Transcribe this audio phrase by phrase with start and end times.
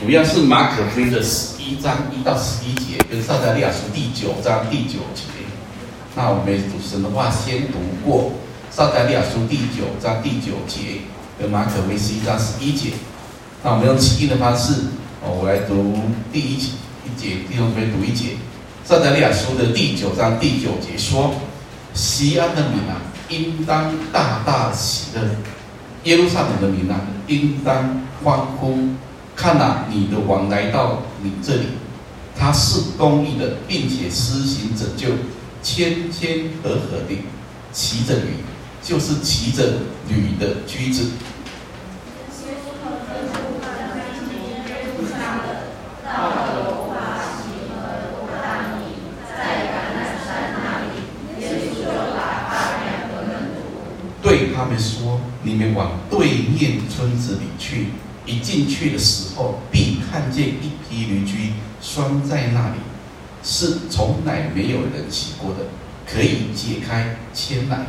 [0.00, 5.22] 主要是马可福音的十一章一到十一节，跟撒迦利亚书第九章第九节。
[6.16, 8.32] 那我们主神的话先读过
[8.70, 11.00] 撒迦利亚书第九章第九节，
[11.38, 12.90] 跟马可福音十一章十一节。
[13.62, 14.74] 那我们用起印的方式，
[15.22, 15.96] 哦，我来读
[16.32, 16.72] 第一节
[17.06, 18.30] 一节，弟兄姊妹读一节。
[18.84, 21.32] 撒迦利亚书的第九章第九节说
[21.94, 25.22] ：“西安的民啊，应当大大喜乐；
[26.02, 28.88] 耶路撒冷的民啊，应当欢呼。
[29.36, 31.66] 看呐，你的王来到你这里，
[32.38, 35.08] 他是公义的，并且施行拯救，
[35.62, 37.16] 谦谦和和的，
[37.72, 38.36] 骑着驴，
[38.82, 39.64] 就是骑着
[40.08, 41.10] 驴的駒子。”
[54.22, 56.26] 对他们说：“你们往对
[56.58, 57.88] 面村子里去，
[58.26, 62.76] 一进去的时候，必看见一匹驴驹拴在那里，
[63.42, 65.66] 是从来没有人骑过的，
[66.06, 67.80] 可以解开牵来。”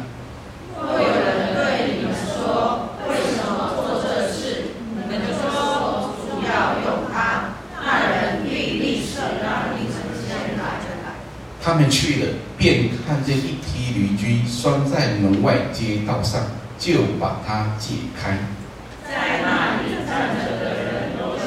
[0.78, 9.94] 若有人对你们说：“为什么做这事？”你们就说：“主要用它。”那人必立刻让你们
[10.28, 10.64] 牵来。
[11.64, 16.42] 他们去了，便看见一匹驴驹拴在门外街道上，
[16.78, 18.38] 就把它解开。
[19.16, 21.40] 在那里站着的人有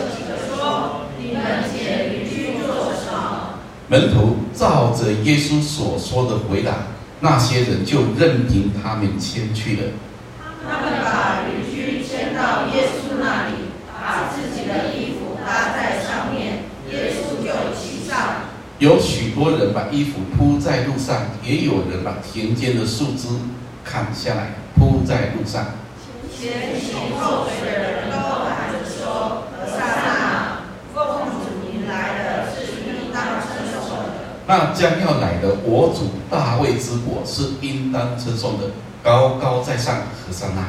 [0.49, 6.73] 说：“你们解驴駒做什么？”门徒照着耶稣所说的回答，
[7.21, 9.83] 那些人就任凭他们牵去了。
[10.67, 13.53] 他们把驴駒牵到耶稣那里，
[13.93, 18.49] 把自己的衣服搭在上面，耶稣就骑上。
[18.79, 23.29] 有许多人把衣服铺在路上，也有人把田间的树枝
[23.85, 25.67] 砍下来铺在路上。
[26.41, 30.63] 前行后随的人都喊着说：“和散那，
[30.95, 38.71] 奉主迎来的是应当称颂的。”那将要来的我主大卫之国是应当称颂的，
[39.03, 40.63] 高高在上，和散那。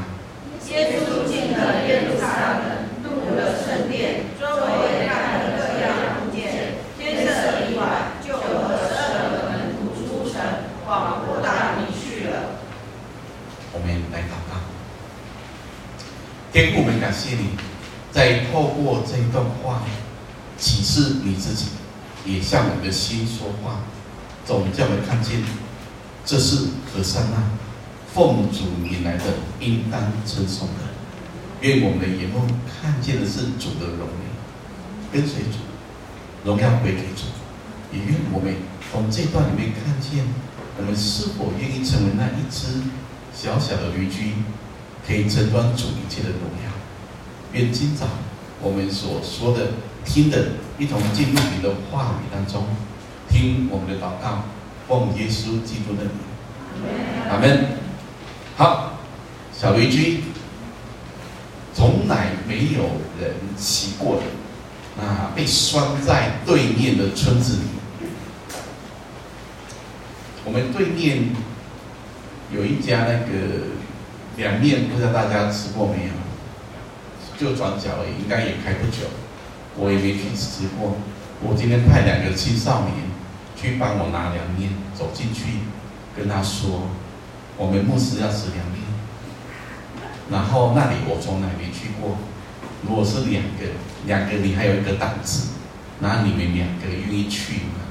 [0.73, 6.81] 耶稣进了耶路撒冷，入了圣殿，周围看了各样物件。
[6.97, 8.41] 天色已晚，就和
[8.89, 10.41] 十二个门徒出城，
[10.87, 12.57] 往伯大尼去了。
[13.71, 14.57] 我们来祷告。
[16.59, 17.51] 天父，我们感谢你，
[18.11, 19.83] 在透过这一段话
[20.57, 21.67] 启示你自己，
[22.25, 23.79] 也向我们的心说话，
[24.45, 25.41] 总叫我们看见，
[26.25, 27.41] 这是和散那，
[28.13, 29.23] 奉主名来的，
[29.61, 30.83] 应当称颂的。
[31.61, 35.63] 愿我们的眼目看见的是主的荣耀，跟随主，
[36.43, 37.23] 荣耀归给主。
[37.93, 38.53] 也愿我们
[38.91, 40.25] 从这段里面看见，
[40.77, 42.83] 我们是否愿意成为那一只
[43.33, 44.33] 小小的驴驹。
[45.09, 46.69] 可以承担主一切的荣耀。
[47.53, 48.05] 愿今早
[48.61, 49.71] 我们所说的、
[50.05, 52.67] 听的，一同进入你的话语当中，
[53.27, 54.43] 听我们的祷告，
[54.87, 56.13] 奉耶稣基督的名，
[57.27, 57.69] 阿门。
[58.55, 58.99] 好，
[59.51, 60.19] 小驴駒，
[61.73, 62.83] 从来没有
[63.19, 64.21] 人骑过的，
[64.95, 68.09] 那被拴在对面的村子里。
[70.45, 71.31] 我们对面
[72.53, 73.78] 有一家那个。
[74.39, 76.11] 两面不知道大家吃过没有？
[77.37, 79.03] 就转角而已，应该也开不久。
[79.75, 80.95] 我也没去吃过。
[81.41, 82.93] 我今天派两个青少年
[83.55, 85.59] 去帮我拿凉面，走进去
[86.15, 86.87] 跟他说
[87.59, 88.79] ：“我们牧师要吃凉面。”
[90.31, 92.15] 然后那里我从来没去过。
[92.87, 95.49] 如果是两个，两个你还有一个档次，
[95.99, 97.83] 那你们两个愿意去吗？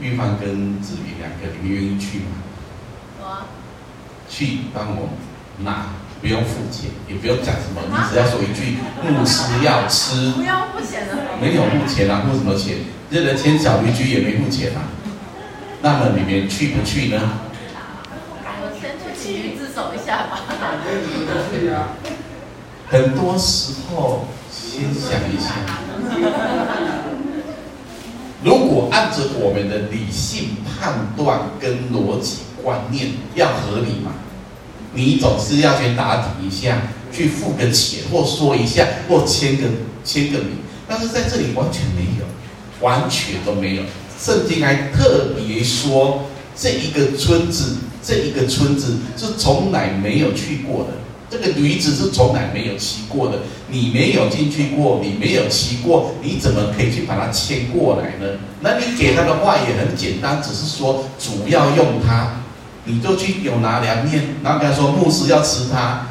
[0.00, 2.26] 玉芳跟子瑜两个，你们愿意去吗？
[3.20, 3.46] 我
[4.28, 5.08] 去帮我。
[5.58, 5.86] 那
[6.20, 12.76] 不用付钱，也不用讲什么，你只要说一句“牧师要吃”，不要付钱的，没有付钱啊，付什么钱？
[13.10, 14.82] 这个牵小驴駒也没付钱啊。
[15.82, 17.20] 那么你们去不去呢？
[18.62, 20.40] 我先去自首一下吧。
[22.88, 25.54] 很多时候，先想一下，
[28.44, 34.12] 如果按着我们的理性判断跟逻辑观念，要合理吗？
[34.94, 39.68] 你总是要先打听一下，去付个钱，或说一下，或签个
[40.04, 40.58] 签个名。
[40.88, 43.82] 但是在这里完全没有，完全都没有。
[44.20, 46.24] 圣经还特别说，
[46.54, 50.94] 这一个村子，这一个村子是从来没有去过的。
[51.30, 53.38] 这个驴子是从来没有骑过的。
[53.70, 58.38] 你没有进去过，你没有骑过，你怎么可以去把它牵过来呢？
[58.60, 62.41] 那你给他的话也很简单，只是说主要用它。
[62.84, 66.06] 你就去有拿凉面，然后跟他说牧师要吃它，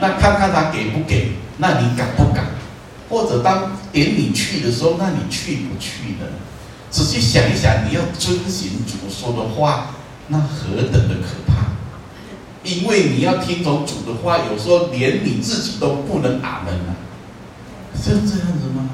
[0.00, 2.46] 那看看他给不给，那你敢不敢？
[3.10, 6.26] 或者当点你去的时候，那你去不去呢？
[6.90, 9.90] 仔细想一想，你要遵循主说的话，
[10.28, 11.72] 那何等的可怕！
[12.64, 16.96] 因为你要听从主的话，有时候连你自己都不能阿门啊！
[17.94, 18.90] 是这样子吗？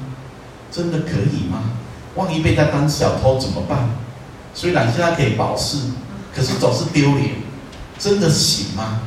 [0.71, 1.71] 真的可以吗？
[2.15, 3.89] 万一被他当小偷怎么办？
[4.53, 5.77] 虽然现在可以保释，
[6.35, 7.29] 可是总是丢脸，
[7.97, 9.01] 真的行吗？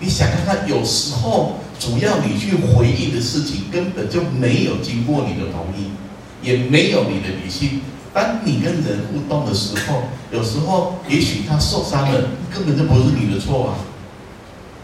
[0.00, 5.92] 你想看看，有时候主要你去回应的事情，根本就没有经过你的同意，
[6.42, 7.80] 也没有你的理性。
[8.12, 10.02] 当你跟人互动的时候，
[10.32, 13.78] 有时候也许他受伤了，根本就不是你的错啊。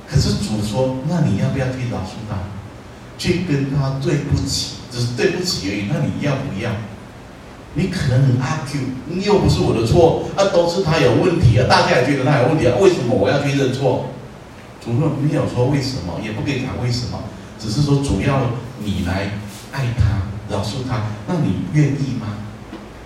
[0.09, 2.39] 可是主说，那你要不要去饶恕他？
[3.19, 5.87] 去跟他对不起，只是对不起而已。
[5.93, 6.71] 那你要不要？
[7.79, 11.67] 你可能很阿 Q，你又不是我的错，那、都是他有问题啊！
[11.71, 14.07] 大家也觉得他有问题啊，为什么我要去认错？
[14.85, 17.23] 主任没有说为什么，也不给讲为什么，
[17.57, 18.51] 只是说主要
[18.83, 19.31] 你来
[19.71, 22.35] 爱他，饶恕他，那你愿意吗？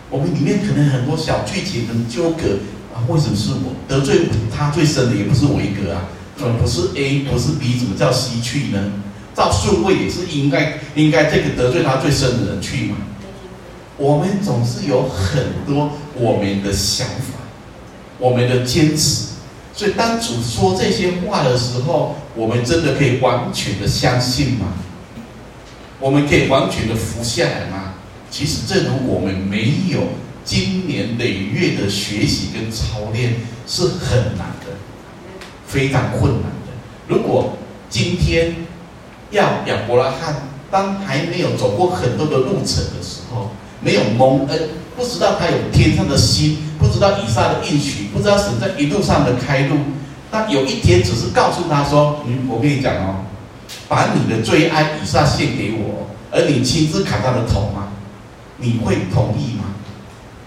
[0.09, 2.57] 我们里面可能很多小剧情很纠葛
[2.95, 6.09] 啊，为什么是我得罪他最深的，也不是我一个啊？
[6.35, 8.79] 怎么不是 A，不是 B，怎么叫 C 去呢？
[9.35, 12.97] 照顺位也是应该应该这个得罪他最深的人去嘛？
[13.97, 17.39] 我们总是有很多我们的想法，
[18.19, 19.27] 我们的坚持，
[19.75, 24.73] 所以当主说这些话的时候，我们真的可以完全的相信吗？
[26.00, 27.94] 我们可以完全的服下来吗？
[28.31, 30.00] 其实，正如我们没有
[30.44, 33.35] 经年累月的学习跟操练，
[33.67, 34.73] 是很难的。
[35.67, 36.73] 非常困难的。
[37.09, 37.56] 如果
[37.89, 38.56] 今天
[39.31, 43.52] 要亚伯拉罕，当还没有走过很多的路程的时候，
[43.82, 49.76] 没有蒙恩，不知道他有天上的心，不知道以撒的应许，不知道神在一路上的开路，
[50.31, 53.25] 那有一天只是告诉他说：“嗯，我跟你讲哦，
[53.88, 57.88] 把你的最爱以撒献给我，而你亲自砍他的头吗？
[58.58, 59.64] 你会同意吗？”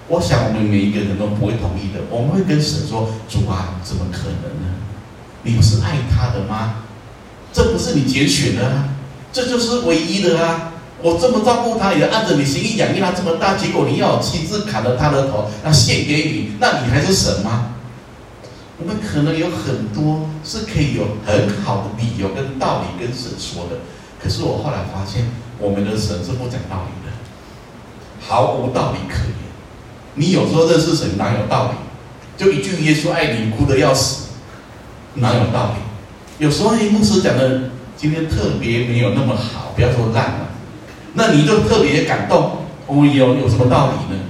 [0.07, 1.99] 我想我们每一个人都不会同意的。
[2.11, 4.75] 我们会跟神说：“主啊，怎么可能呢？”
[5.41, 6.75] 你不是爱他的吗？
[7.51, 8.89] 这不是你拣选的啊，
[9.31, 10.73] 这就是唯一的啊！
[11.05, 17.75] 我这么照顾他，也按着你心意养育他这么大，结果你要我亲自砍了他的头，那献给你，那你还是神吗？
[18.79, 23.81] 我们可能有很多是可以有很好的理由跟道理跟神说的，
[24.19, 25.29] 可是我后来发现，
[25.59, 27.13] 我们的神是不讲道理的，
[28.27, 29.35] 毫无道理可言。
[30.15, 31.77] 你有时候认识神哪有道理？
[32.35, 34.29] 就一句耶稣爱你，哭得要死。
[35.13, 36.43] 哪有道理？
[36.43, 40.47] 有时候牧师讲的今天特别没有那么好，不要说烂了，
[41.15, 42.57] 那你就特别感动。
[42.87, 44.21] 我们有有什么道理呢？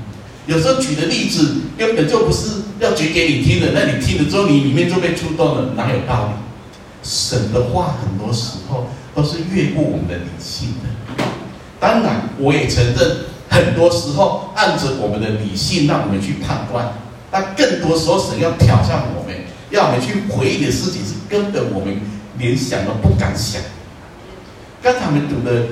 [0.47, 6.33] 有时候举的例子根本就不是要举给你听的，那你听了之后你里面就被触动了，哪有道理？
[7.03, 11.25] 神的话很多时候都是越过我们的理性的。
[11.79, 13.17] 当然，我也承认
[13.49, 16.93] 很多时候按着我们的理性让我们去判断，
[17.29, 19.35] 但更多时候神要挑战我们。
[19.71, 21.99] 要我们去回忆的事情是根本我们
[22.37, 23.61] 连想都不敢想。
[24.81, 25.65] 刚才我们读的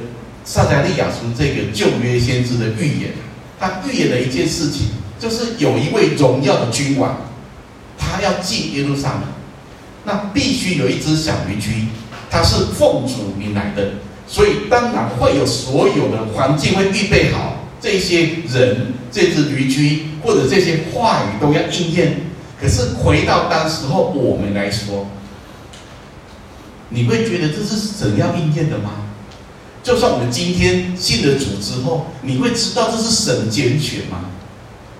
[0.45, 3.11] 撒迦利亚书这个旧约先知的预言，
[3.59, 4.87] 他预言了一件事情，
[5.19, 7.17] 就是有一位荣耀的君王，
[7.97, 9.23] 他要进耶路撒冷，
[10.03, 11.87] 那必须有一只小驴驹，
[12.29, 13.93] 他是奉主名来的，
[14.27, 22.17] 所以当然会有所有的环境会预备好，这些人、这只驴驹或者这些话语都要应验。
[22.59, 25.07] 可是回到当时候我们来说，
[26.89, 29.02] 你会觉得这是怎样应验的吗？
[29.83, 34.31] 就算我们今天信了主之后，你会知道这是神拣选吗？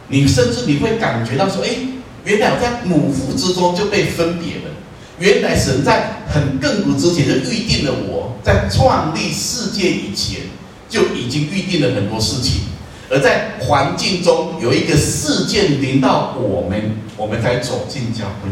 [0.10, 1.70] 你甚至你会感觉到说，哎，
[2.26, 4.72] 原来我在母腹之中就被分别了。
[5.20, 10.42] 原来神在很亘古之前就预定了我，在创立世界以前
[10.90, 12.64] 就已经预定了很多事情。
[13.10, 18.50] 而在环境中有一个事件临到我们，我们才走进教会。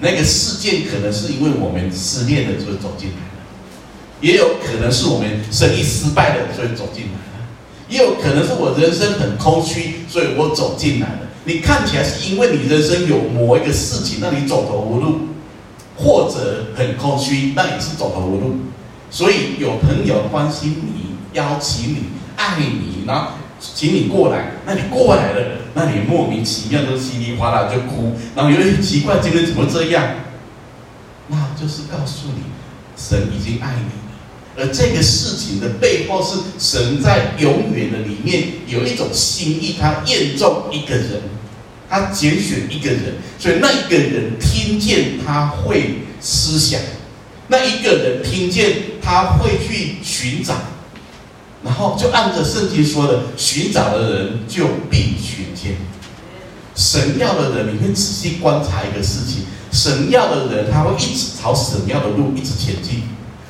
[0.00, 3.16] 那个事件可能是因为我们失恋了，所以走进来；
[4.20, 7.46] 也有可能是我们生意失败了，所以走进来了；
[7.88, 11.18] 也有可能是我人生很空虚，所以我走进来了。
[11.44, 15.20] 你看起来是因为你人生有某一个事情让你走投无路，
[15.96, 18.56] 或者很空虚，那也是走投无路。
[19.10, 22.02] 所以有朋友关心你、邀请你、
[22.36, 23.32] 爱你，然后。
[23.60, 25.44] 请你过来，那你过来了，
[25.74, 30.14] 那你莫名其妙就稀里哗啦就哭，然后有点奇怪，今天怎么这样？
[31.26, 32.42] 那就是告诉你，
[32.96, 33.90] 神已经爱你，
[34.58, 41.22] 而这个事情的背后是神在永远的里面有一种心意，他验中一个人，
[41.88, 46.80] 他拣选一个人，所以那一个人听见他会思想，
[47.46, 50.54] 那一个人听见他会去寻找。
[51.62, 55.76] 然后就按着圣经说的，寻找的人就必寻见。
[56.74, 63.02] 神要的人，你会仔细观察一个事情：神要的人，他会一直朝神要的路一直前进，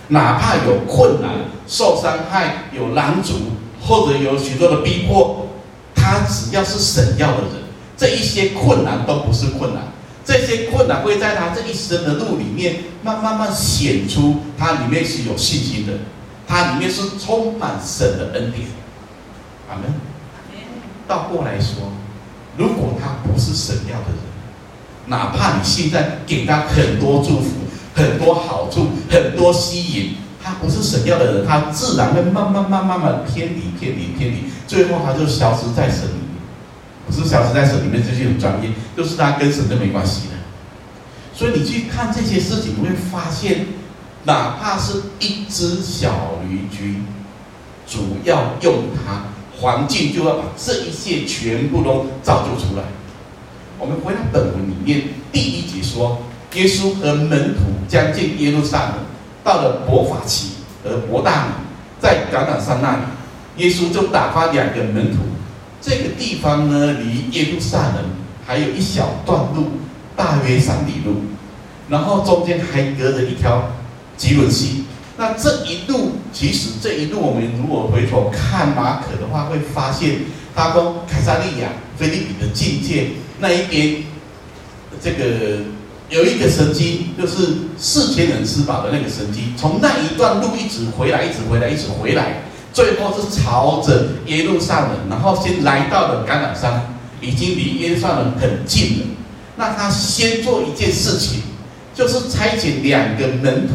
[0.08, 1.30] 哪怕有困难、
[1.66, 3.34] 受伤害、有拦阻，
[3.80, 5.48] 或者有许多的逼迫，
[5.94, 7.62] 他只要是神要的人，
[7.96, 9.84] 这一些困难都不是困难。
[10.24, 15.92] 这些困难会在他这一生的路里面，慢慢慢显出他里面是有信心的，
[16.46, 18.66] 他里面是充满神的恩典。
[19.70, 19.84] 阿门。
[21.06, 21.92] 倒过来说。
[22.58, 24.18] 如果他不是神要的人，
[25.06, 27.50] 哪怕你现在给他很多祝福、
[27.98, 36.38] 很多好处、很多吸引，他不是神要的人，他自然会慢慢、慢慢、慢偏离、偏离、偏离，最后他就消失在神里面。
[37.06, 40.34] 不是消失在神里面，这些很专业，就是他跟神都没关系的。
[41.34, 43.66] 所以你去看这些事情，你会发现，
[44.24, 47.02] 哪怕是一只小驴驹，
[47.86, 49.24] 主要用它。
[49.60, 52.84] 环境就要把这一切全部都造就出来。
[53.76, 55.02] 我们回到本文里面，
[55.32, 56.22] 第一节说，
[56.58, 58.94] 耶稣和门徒将近耶路撒冷，
[59.44, 61.50] 到了伯法其和伯大尼，
[62.00, 65.18] 在橄榄山那里，耶稣就打发两个门徒。
[65.80, 68.04] 这个地方呢，离耶路撒冷
[68.44, 69.68] 还有一小段路，
[70.16, 71.22] 大约三里路，
[71.88, 73.70] 然后中间还隔着一条
[74.18, 74.84] 汲沦溪。
[75.16, 80.22] 那这一路，其实这一路，我们如果回头看马可的话，会发现
[80.56, 84.02] 他跟凯撒利亚、腓立比的境界那一边，
[85.00, 85.62] 这个
[86.10, 87.36] 有一个神迹，就是
[87.76, 89.52] 四千人吃饱的那个神迹。
[89.56, 99.06] 从那一段路一直回来，一直回来，一直回来，最后是朝着耶路撒冷，然后先来到了橄榄山，已经离耶路撒冷很近了。
[99.56, 101.42] 那他先做一件事情，
[101.94, 103.74] 就是差遣两个门徒。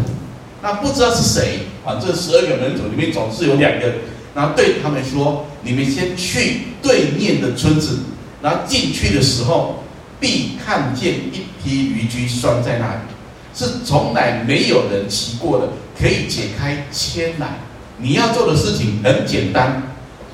[0.62, 2.00] 那不知道是谁啊？
[2.02, 3.94] 这十二个门徒里面总是有两个，
[4.34, 8.00] 然后对他们说：“你们先去对面的村子，
[8.42, 9.83] 然后进去的时候，
[10.24, 13.02] 必看见一批渔具拴在那里，
[13.54, 15.68] 是从来没有人骑过的，
[16.00, 17.60] 可以解开牵来。
[17.98, 19.84] 你要做的事情很简单，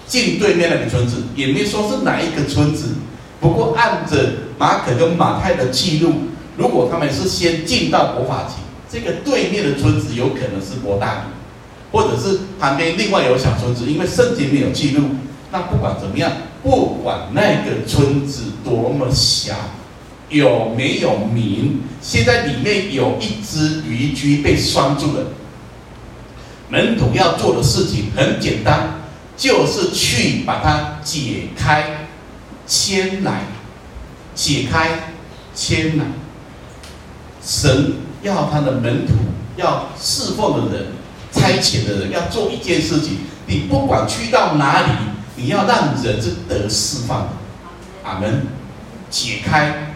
[0.06, 2.90] 进对面那个村子，也没说是哪一个村子。
[3.40, 6.14] 不过按着马可跟马太的记录，
[6.56, 11.22] 如果他们是先进到伯法其。”这个对面的村子有可能是伯大尼，
[11.92, 15.04] 或者是旁边另外有小村子，因为圣经没有记录。
[15.52, 16.32] 那不管怎么样，
[16.62, 19.56] 不管那个村子多么小，
[20.30, 25.26] 有没有名，现在里面有一只驴駒被拴住了。
[26.70, 29.02] 门徒要做的事情很简单，
[29.36, 32.08] 就是去把它解开，
[32.68, 33.42] 牵来，
[34.36, 35.14] 解开，
[35.54, 36.06] 牵来，
[37.44, 37.94] 神。
[38.22, 39.14] 要他的门徒，
[39.56, 40.88] 要侍奉的人，
[41.32, 43.20] 差遣的人，要做一件事情。
[43.48, 44.92] 你不管去到哪里，
[45.38, 47.30] 你要让人是得释放的。
[48.04, 48.46] 阿门。
[49.10, 49.94] 解开，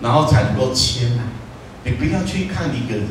[0.00, 1.22] 然后才能够牵来。
[1.84, 3.06] 你不要去看一个人，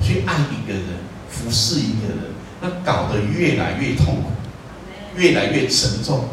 [0.00, 0.84] 去爱一个人，
[1.28, 4.30] 服侍一个人，那搞得越来越痛苦，
[5.16, 6.24] 越来越沉重。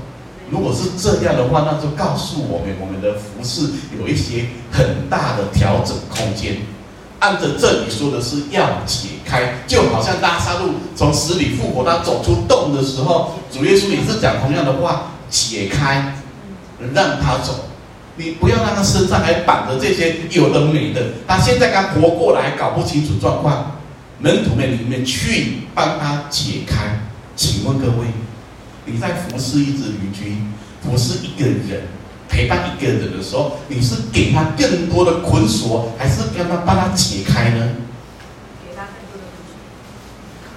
[0.49, 6.57] 如果是这样的话，那就告诉我们，我们的服饰有一些很大的调整空间。
[7.19, 16.15] 按着这里说的是要解开，就好像拉萨路从死里复活，他走出洞的时候，主耶稣也是讲同样的话：解开，
[16.93, 17.65] 让他走。
[18.17, 21.13] 你不要让他身上还绑着这些有的没的。
[21.27, 23.79] 他现在刚活过来，搞不清楚状况。
[24.19, 26.99] 门徒们里面去帮他解开。
[27.35, 28.07] 请问各位，
[28.85, 30.37] 你在服侍一只驴驹，
[30.81, 31.83] 服侍一个人？
[32.27, 37.69] 陪伴一个人的时候，你是给他更多的捆锁，还是让他帮他解开呢？
[38.65, 39.55] 给他更多的捆锁。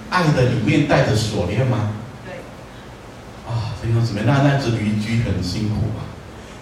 [0.09, 1.91] 爱的里面带着锁链吗？
[2.25, 2.37] 对。
[3.47, 6.00] 啊，弟兄姊妹，那那只驴驹很辛苦啊，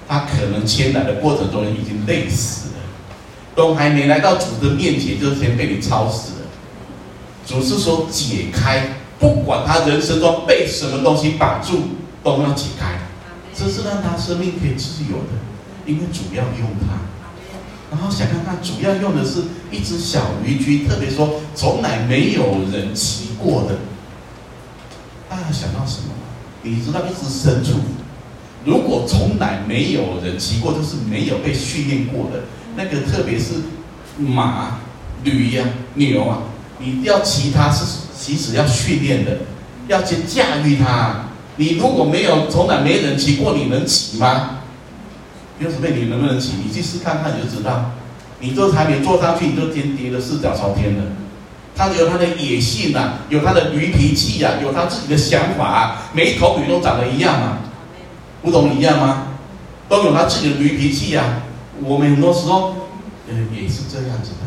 [0.08, 2.74] 他可能迁来的过程中已经累死了，
[3.54, 6.46] 都还没来到主的面前，就先被你操死了。
[7.46, 11.80] 主是说解开，不管他人生中被什么东西绑住，
[12.22, 12.98] 都要解开。
[13.54, 15.32] 这是让他生命可以自由的，
[15.86, 16.98] 因为主要用它。
[17.90, 23.76] 然后想看看主要用的是一只小驴駒，特别说从来没有人骑过的。
[25.28, 26.10] 大家想到什么？
[26.62, 27.78] 你知道一只牲畜，
[28.66, 32.42] 如果从来没有人骑过，就是没有被训练过的，
[32.76, 33.54] 那个特别是
[34.18, 34.80] 马、
[35.22, 36.38] 驴呀、牛啊，
[36.78, 37.84] 你要骑它是
[38.18, 39.38] 其实要训练的，
[39.86, 41.26] 要去驾驭它。
[41.58, 44.58] 你如果没有从来没人骑过，你能骑吗？
[45.58, 45.86] 有什么？
[45.88, 46.54] 你能不能骑？
[46.62, 47.92] 你去试看看你就知道。
[48.40, 51.04] 你这还没坐上去，你就先跌得四脚朝天了。
[51.74, 57.58] 他有他的野性啊，有他的驴脾气啊，有他自己的想法啊，每一头驴都长得一样嘛，
[58.46, 59.26] 不懂一样吗？
[59.88, 61.42] 都有他自己的驴脾气啊。
[61.82, 62.76] 我们很多时候，
[63.28, 64.46] 嗯，也是这样子的。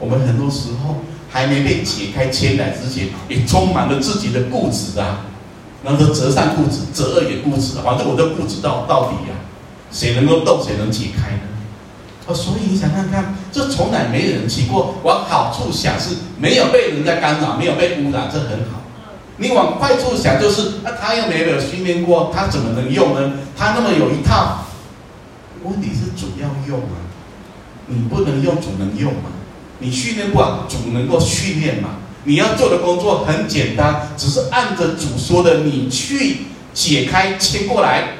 [0.00, 0.96] 我们很多时候
[1.30, 5.20] 还没被解开牵来之前，也充满了自己的固执啊。
[5.84, 9.36] 然后折善固执，择恶也固执，反正我都固执到到底呀、
[9.92, 11.42] 谁能够动，谁能解开呢？
[12.26, 14.96] 哦，所以你想看看，这从来没人提过。
[15.04, 18.82] 往好处想是没有被人家干扰，没有被污染，这很好。
[19.38, 23.32] 你往坏处想，就是、啊、他又没有训练过，他怎么能用呢？
[23.56, 24.66] 他那么有一套，
[25.62, 27.04] 问题是主要用啊，
[27.86, 29.30] 你不能用，主能用吗？
[29.78, 31.90] 你训练不好，主能够训练嘛？
[32.24, 38.14] 你要做的工作很简单，只是按着主说的，你去解开牵过来。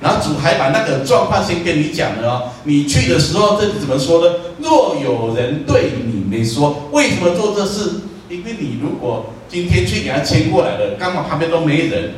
[0.00, 4.32] 然后主还把那个状况先跟你讲了哦，你去的时候这怎么说呢？
[4.60, 8.02] 若有人对你们说，为什么做这事？
[8.28, 12.14] 因为你如果今天去给他牵过来了，刚好旁边都没人，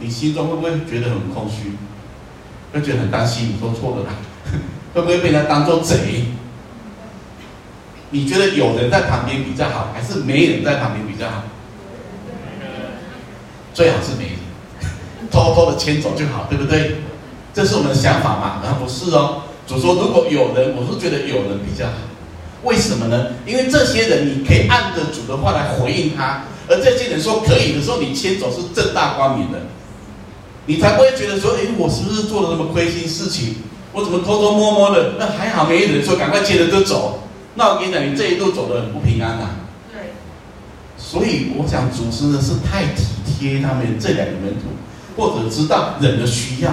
[0.00, 1.72] 你心中会不会觉得很空虚？
[2.72, 3.54] 会觉得很担心？
[3.54, 4.10] 你说错了啦，
[4.92, 6.24] 会不会被他当做贼？
[8.10, 11.42] 你觉得有人在旁边比较好，还是没人在旁边比较好？
[13.72, 14.36] 最好是没人，
[15.30, 16.96] 偷偷的牵走就好，对不对？
[17.54, 18.60] 这是我们的想法嘛？
[18.62, 19.42] 然后不是哦。
[19.66, 21.92] 主说，如果有人，我是觉得有人比较好。
[22.62, 23.26] 为什么呢？
[23.46, 29.58] 因为这些人你可以按着主的话来回应他，而这些人说可以的时候，你牵走是正大光明的，
[30.66, 33.56] 你才不会觉得说，哎，我是不是做了什么亏心事情？
[33.92, 35.14] 我怎么偷偷摸摸的？
[35.18, 37.20] 那还好没人说，赶快接着就走。
[37.54, 39.50] 那我跟你讲，你这一路走得很不平安呐、啊。
[39.92, 40.12] 对。
[40.98, 44.68] 所以我想，主持人是太体贴他们这两个门徒，
[45.16, 46.72] 或者知道人的需要。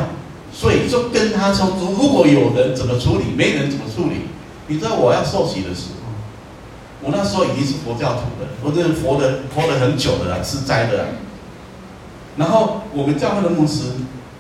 [0.52, 4.28] 所以就跟他说，如果有人怎么处理，没人怎么处理？
[4.68, 6.12] 你知道我要受洗的时候，
[7.02, 11.08] 我那时候已经是佛教徒了，我这是佛的佛的很久的了，吃斋的。
[12.38, 13.92] 然后我们教会的牧师，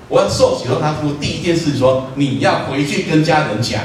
[0.09, 3.81] 我要受洗的时候，他说第一件事说，你要回去跟家人讲。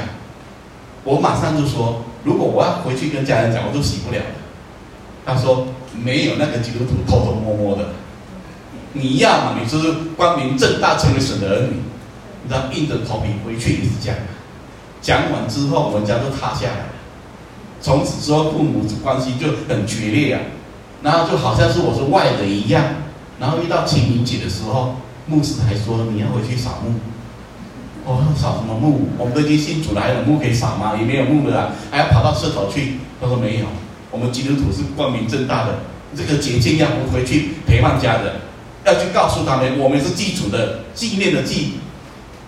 [1.03, 4.25] 我马上就说，如果我要回去跟家人讲，我就洗不了了。
[5.25, 7.89] 他说没有那个基督徒偷偷摸摸的，
[8.93, 11.81] 你要嘛，你就是光明正大成为神的儿女。
[12.43, 14.17] 你知道，硬着头皮回去也是这样，
[15.01, 16.85] 讲完之后，我们家就塌下来了。
[17.81, 20.41] 从此之后，父母关系就很决裂啊。
[21.01, 22.83] 然后就好像是我是外人一样。
[23.39, 26.99] 然后遇到清明节的时候，牧师还说你要回去扫墓。
[28.05, 29.07] 我哦，扫什么墓？
[29.17, 30.93] 我们都已经信主了，还有墓可以扫吗？
[30.99, 32.97] 也没有墓的啊，还要跑到社头去。
[33.21, 33.65] 他说没有，
[34.11, 35.79] 我们基督徒是光明正大的。
[36.17, 38.33] 这个节庆要不回去陪伴家人，
[38.83, 41.75] 要去告诉他们，我们是祭祖的，纪念的祭。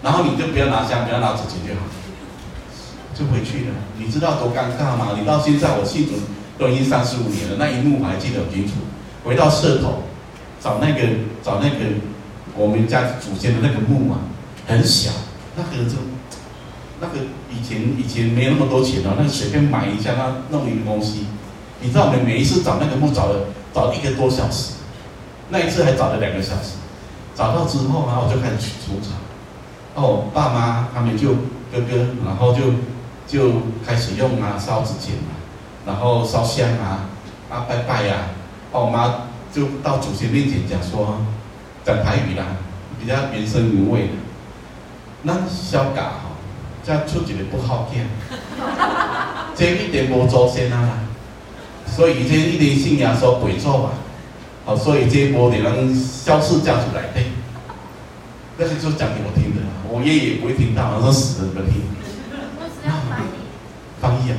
[0.01, 1.85] 然后你就不要拿香，不要拿纸钱就好，
[3.13, 3.75] 就回去了。
[3.97, 5.15] 你知道多尴尬吗？
[5.19, 6.13] 你到现在我信主
[6.57, 8.73] 都已经三十五年了，那一幕我还记得很清楚。
[9.23, 10.03] 回到社头，
[10.59, 11.01] 找那个
[11.43, 11.75] 找那个
[12.55, 14.19] 我们家祖先的那个墓啊，
[14.67, 15.11] 很小，
[15.55, 15.97] 那个就
[16.99, 21.27] 那个以前以前没有那么多钱哦，那个随便买一下，那弄一个东西。
[21.81, 24.73] 你知道我们每一次找那个墓找了找一个多小时，
[25.49, 26.77] 那一次还找了两个小时。
[27.33, 29.15] 找到之后，然后我就开始去除草。
[29.95, 31.29] 哦，爸妈他们就
[31.71, 32.59] 哥哥，然后就
[33.31, 35.31] 就开始用啊烧纸钱嘛，
[35.85, 37.07] 然后烧香啊
[37.49, 38.27] 啊拜拜呀、啊，
[38.73, 41.21] 哦，我妈就到祖先面前讲说，
[41.85, 42.43] 讲台语啦，
[42.99, 44.13] 比较原汁原味的。
[45.23, 46.35] 那小嘎吼，
[46.83, 48.05] 这样出一个不好听，
[49.55, 50.99] 这一点无祖先啊，
[51.87, 53.91] 所以这一点信仰说鬼咒啊，
[54.65, 57.21] 好，所以这波的人消失家族来的，
[58.57, 59.61] 那是就讲给我听的。
[59.87, 61.81] 我爷爷不会听到，我说死了不听。
[64.01, 64.37] 翻译啊！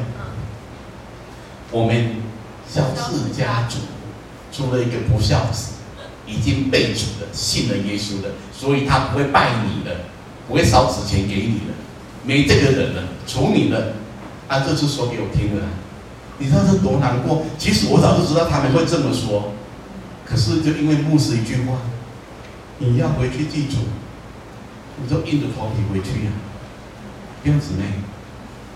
[1.71, 2.17] 我们
[2.69, 3.79] 肖氏家族
[4.53, 5.75] 出了一个不孝子，
[6.27, 10.01] 已经被主的信了耶稣的，所以他不会拜你的，
[10.49, 11.73] 不会烧纸钱给你的，
[12.25, 13.95] 没这个人了，除你了。
[14.49, 15.63] 啊，这次说给我听了，
[16.39, 17.47] 你知道这多难过？
[17.57, 19.53] 其实我早就知道他们会这么说，
[20.27, 21.79] 可是就因为牧师一句话，
[22.79, 23.79] 你要回去祭祖。
[25.03, 26.37] 你就硬着头皮回去呀、啊，
[27.43, 27.85] 弟兄姊妹，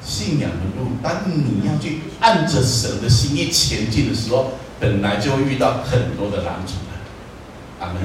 [0.07, 7.85] 信仰的路，当你要去按着神的心意前进的时候，本来就会遇到很多的拦阻的。
[7.85, 8.03] 阿门。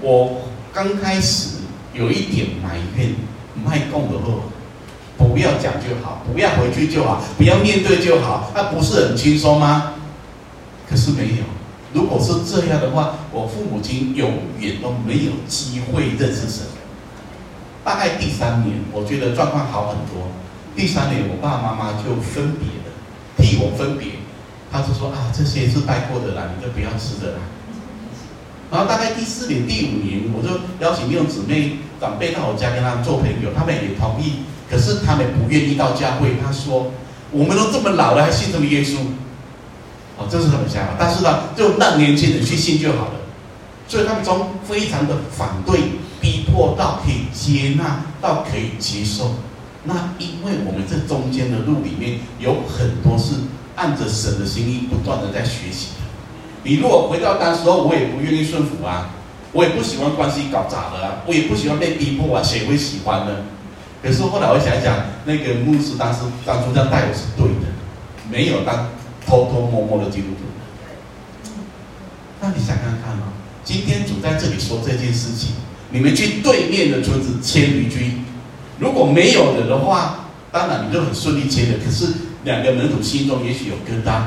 [0.00, 1.58] 我刚开始
[1.92, 3.14] 有一点埋怨，
[3.64, 4.42] 卖供的货，
[5.16, 9.92] 不要讲就好，不要回去就好，不要面对就好，那不是很轻松吗？
[10.90, 11.44] 可是没有，
[11.92, 16.66] 如果是这样的话，我父母亲永远都没有机会认识神。
[17.84, 20.26] 大概第三年，我觉得状况好很多。
[20.76, 22.90] 第三年，我爸爸妈妈就分别了，
[23.38, 24.08] 替我分别。
[24.72, 27.38] 他就说啊，这些是拜过的啦，你就不要吃的啦。
[28.72, 30.48] 然后大概第四年、第五年，我就
[30.84, 36.36] 邀请弟兄姊妹、长辈到我家跟他们做朋友，他们也同意，可是他们不愿意到教会。
[36.44, 36.90] 他说
[37.30, 38.96] ：“我们都这么老了，还信什么耶稣？”
[40.18, 40.94] 哦，这是什么想法？
[40.98, 43.20] 但是呢，就让年轻人去信就好了。
[43.86, 45.78] 所以他们从非常的反对、
[46.20, 49.34] 逼迫到可以接纳，到可以接受。
[49.84, 53.34] 那因为我们这中间的路里面有很多是
[53.76, 56.02] 按着神的心意不断的在学习的。
[56.62, 59.10] 你如果回到当时候，我也不愿意顺服啊，
[59.52, 63.44] 我也不喜欢关系搞砸了啊，我也不喜欢被逼迫啊，谁会喜欢呢？
[64.02, 67.72] 可是后来我想一想，那个牧师当时当初这样带我是对的，
[68.30, 68.88] 没有当
[69.26, 70.44] 偷偷摸摸的基督徒。
[72.40, 73.32] 那你想看看吗？
[73.62, 75.52] 今天主在这里说这件事情，
[75.90, 78.10] 你们去对面的村子千驴駒，
[78.78, 81.78] 如果没有人的话，当然你就很顺利牵的。
[81.84, 82.06] 可是
[82.44, 84.22] 两个门徒心中也许有疙瘩，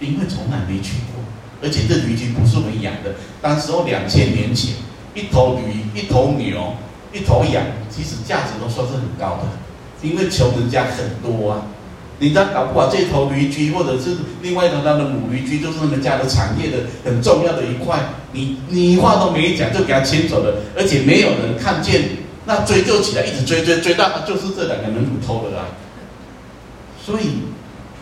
[0.00, 1.22] 因为从来没去过。
[1.62, 4.74] 而且这驴駒不是我们养的，当时候两千年前，
[5.14, 6.74] 一头驴、一头牛、
[7.12, 11.62] 一头羊，其实价值都算是很高的，因为穷人家很多啊。
[12.18, 17.98] 你知道搞不好这头驴驹，或者是另外一头他的母驴驹，就是他们家的产业的很重要的一块，
[18.32, 22.02] 你你话都没讲就给他牵走了，而且没有人看见，
[22.46, 25.66] 那追究起来一直追追追到，就是这两个门徒偷的啊。
[27.04, 27.42] 所以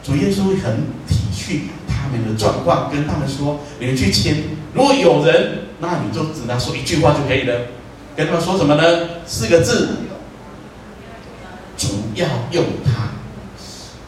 [0.02, 1.60] 主耶稣会很体恤。
[1.86, 4.36] 他们的状况，跟他们说：“你们去签，
[4.74, 7.62] 如果有人，那你就只能说一句话就可以了。
[8.14, 9.08] 跟他们说什么呢？
[9.26, 9.88] 四个字：
[11.78, 12.92] 主要用它，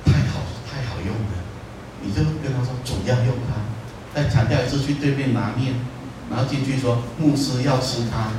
[0.04, 1.32] 太好，太好用了。
[2.02, 3.64] 你就跟他说，主要用它。
[4.14, 5.74] 再强调一次，去对面拿面，
[6.30, 8.32] 然后进去说，牧师要吃它，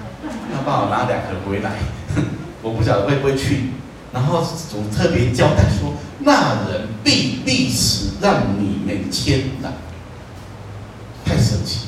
[0.54, 1.72] 要帮我拿两盒回来。
[2.62, 3.72] 我不晓得会不会去。
[4.14, 9.72] 然后主特别交代说。”那人必必死让你们牵来，
[11.24, 11.82] 太神奇！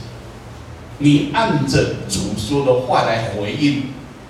[0.99, 3.85] 你按着主说的话来回应，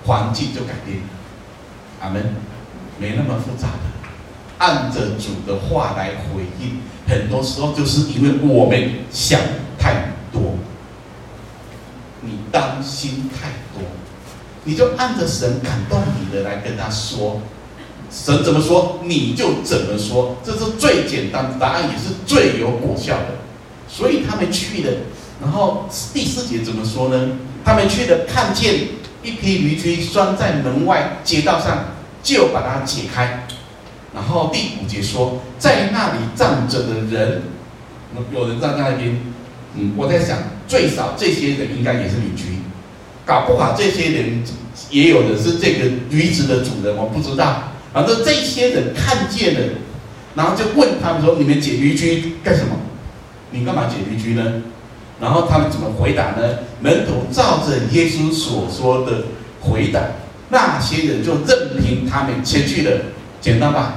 [0.06, 1.04] 环境就改变了。
[2.00, 2.34] 阿门，
[2.98, 4.08] 没那么复杂的，
[4.58, 9.38] 按着主的话来回应，很多时候就是因为我们想
[9.78, 10.02] 太多，
[12.50, 13.82] 担心太多，
[14.64, 17.40] 你就按着神感动你的来跟他说。
[18.10, 23.38] 神怎么说，你就怎么说，这是最简单的答案，也是最有果效的。
[23.88, 24.92] 所以他们去了，
[25.40, 27.36] 然后第四节怎么说呢？
[27.64, 28.88] 他们去了，看见
[29.22, 31.84] 一匹驴驹拴在门外街道上，
[32.20, 33.46] 就把它解开。
[34.12, 37.42] 然后第五节说，在那里站着的人，
[38.32, 39.20] 有人站在那边。
[39.76, 40.36] 嗯，我在想，
[40.70, 42.44] 最少这些人应该也是邻居，
[43.26, 44.40] 搞不好这些人
[44.88, 47.64] 也有的是这个驴子的主人，我不知道。
[47.92, 49.60] 反正这些人看见了，
[50.36, 52.76] 然后就问他们说：“你们解驴駒干什么？
[53.50, 54.62] 你干嘛解驴駒呢？”
[55.20, 56.58] 然后他们怎么回答呢？
[56.80, 59.24] 门徒照着耶稣所说的
[59.60, 60.00] 回答，
[60.50, 62.92] 那些人就任凭他们前去了。
[63.40, 63.94] 简单吧？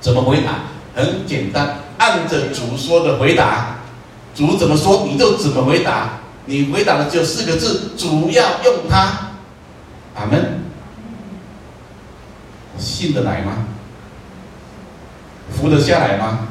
[0.00, 0.66] 怎么回答？
[0.94, 3.79] 很简单，按着主说的回答。
[4.34, 6.20] 主怎么说你就怎么回答。
[6.46, 9.30] 你回答的只有四个字：主要用它。
[10.14, 10.60] 阿门。
[12.78, 13.66] 信得来吗？
[15.50, 16.48] 服得下来吗？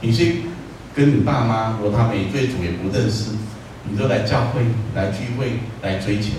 [0.00, 0.42] 你去
[0.94, 3.30] 跟你爸妈，如果他们对主也不认识，
[3.84, 6.34] 你就来教会来聚会来追求，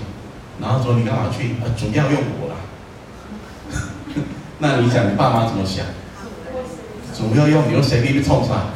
[0.62, 1.56] 然后说你干嘛去？
[1.64, 2.56] 啊，主要用我啦。
[4.60, 5.86] 那你想你爸妈怎么想？
[7.18, 8.70] 主要用你，用谁给你冲上？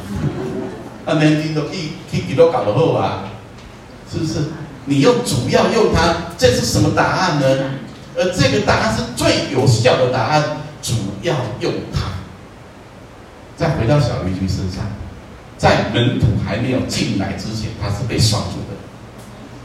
[1.06, 3.24] 那年轻都一天几都搞得好啊？
[4.10, 4.40] 是不是？
[4.86, 7.46] 你用主要用它，这是什么答案呢？
[8.16, 10.42] 而这个答案是最有效的答案，
[10.82, 12.00] 主要用它。
[13.56, 14.84] 再回到小驴駒身上，
[15.56, 18.76] 在门徒还没有进来之前，它是被拴住的。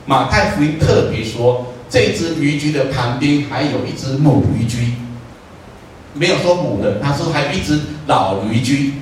[0.06, 4.94] 马太福音特别说，这只驴驹的旁边还有一只母驴驹，
[6.14, 8.94] 没有说母的，他说还有一只老驴驹。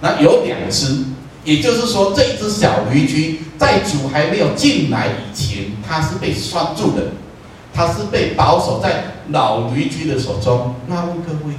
[0.00, 1.04] 那有两只，
[1.44, 7.12] 也就是说，这只小驴驹在主还没有进来以前，它是被拴住的。
[7.72, 10.74] 它是被保守在老驴驹的手中。
[10.88, 11.54] 那问各位，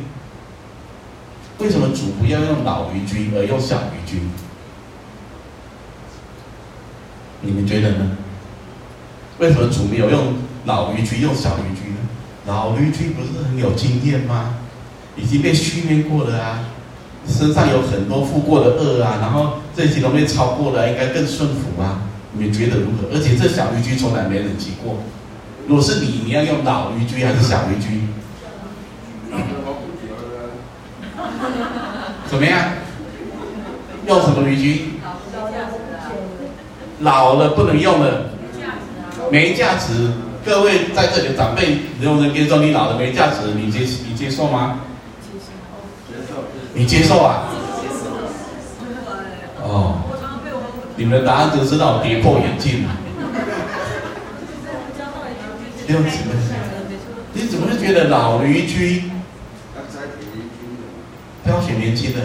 [1.58, 4.20] 为什么主不要用老驴驹而用小驴驹？
[7.39, 8.17] 你们觉得呢？
[9.39, 11.98] 为什么主没有用老驴驹用小驴驹呢？
[12.46, 14.58] 老驴驹不是很有经验吗？
[15.15, 16.65] 已经被训练过了啊，
[17.26, 22.02] 身上有很多负过的恶啊，然后这些都被超过了，应该更顺服啊。
[22.34, 23.08] 你们觉得如何？
[23.14, 24.98] 而且这小驴駒从来没人骑过。
[25.68, 28.02] 如果是你，你要用老驴駒还是小驴駒？
[32.30, 32.60] 怎么样？
[34.08, 34.82] 用什么驴駒？
[37.02, 38.32] 老了不能用了，
[39.32, 40.12] 没价值。
[40.46, 44.80] 各位在这里的长辈，有人跟你说你老了没价值，你接你接受吗？
[46.74, 47.50] 你接受啊？
[49.72, 50.04] 哦，
[50.98, 52.90] 你们的答案就是让我跌破眼镜了。
[55.88, 56.36] 弟兄姊妹，
[57.34, 59.04] 你怎么会觉得老驴駒？
[61.46, 62.20] 挑选年轻的。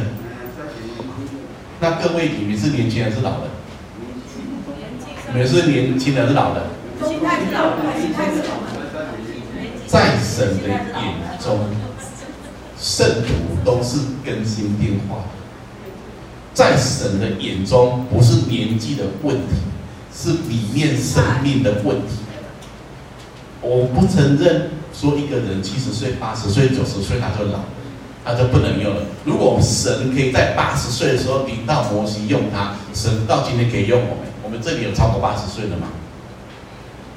[1.79, 3.49] 那各位，你们是年轻还是老的？
[5.33, 6.67] 你们是年轻的还是老的？
[9.87, 10.81] 在神的眼
[11.41, 11.61] 中，
[12.77, 15.25] 圣徒都是更新变化。
[16.57, 19.57] 在神的眼中，不是年纪的问题，
[20.11, 22.17] 是里面生命的问题。
[23.61, 27.59] 我不承认说一个人七十岁、八十岁、九十岁他就老，
[28.25, 29.03] 他就不能用了。
[29.27, 34.25] 如果神可以在八十岁的时候领到摩西用他，神到今天可以用我们。
[34.43, 35.89] 我们这里有超过八十岁的吗？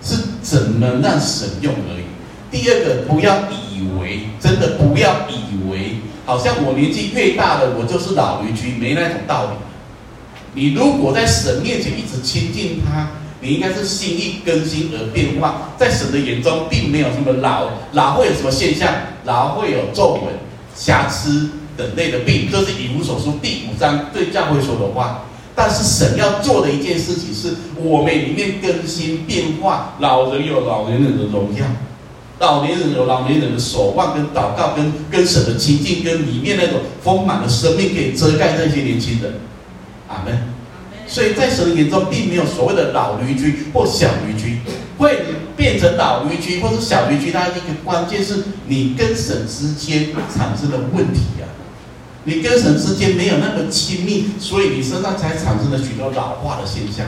[0.02, 2.04] 是怎么让神用而已。
[2.52, 5.96] 第二个，不要以为真的不要以为，
[6.30, 9.50] 好像我年纪越大了，我就是老驴駒，没那种道理。
[10.54, 13.08] 你如果在神面前一直亲近他，
[13.42, 15.72] 你应该是心意更新而变化。
[15.76, 18.94] 在神的眼中，并没有什么老，老会有什么现象？
[19.24, 20.34] 老会有皱纹、
[20.76, 25.24] 瑕疵等类的病，这是以弗所书第五章对教会说的话。
[25.56, 29.96] 但是神要做的一件事情是，我们里面更新变化。
[29.98, 31.66] 老人有老人的荣耀，
[32.40, 39.34] 老年人有老年人的守望跟祷告，跟跟神的亲近，跟里面那种丰满的生命可以遮盖这些年轻人。
[40.08, 40.38] 阿门。
[41.06, 44.60] 所以在神的眼中，并没有所谓的老驴驹或小驴驹，
[44.98, 45.20] 会
[45.58, 47.32] 变成老驴驹或者小驴驹。
[47.32, 51.50] 它一个关键是你跟神之间产生的问题啊。
[52.26, 57.06] 你跟神之间没有那么亲密，所以你身上才产生了许多老化的现象。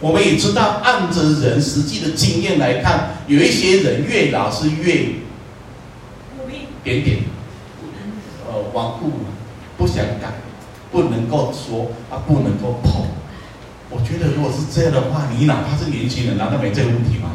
[0.00, 5.08] 我们也知道，按着人实际的经验来看，有一些人越老是越
[6.82, 7.18] 扁扁，
[8.46, 9.10] 呃，顽固，
[9.76, 10.34] 不想改，
[10.92, 13.06] 不能够说啊，不能够碰。
[13.88, 17.30] 我觉得，如果是这样的话，你哪怕是年轻人，难道没这个问题吗？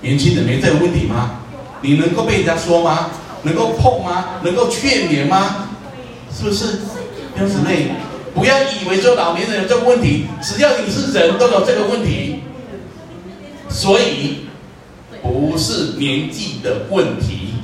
[0.00, 1.40] 年轻人没这个问题吗？
[1.82, 3.10] 你能够被人家说吗？
[3.42, 4.40] 能够碰吗？
[4.42, 5.68] 能够劝勉吗？
[6.34, 6.78] 是不是？
[7.34, 7.92] 弟兄姊妹，
[8.34, 12.40] 不要以为说老年人有这个问题，只要你是人都有这个问题。
[13.68, 14.46] 所以，
[15.22, 17.54] 不是年纪的问题，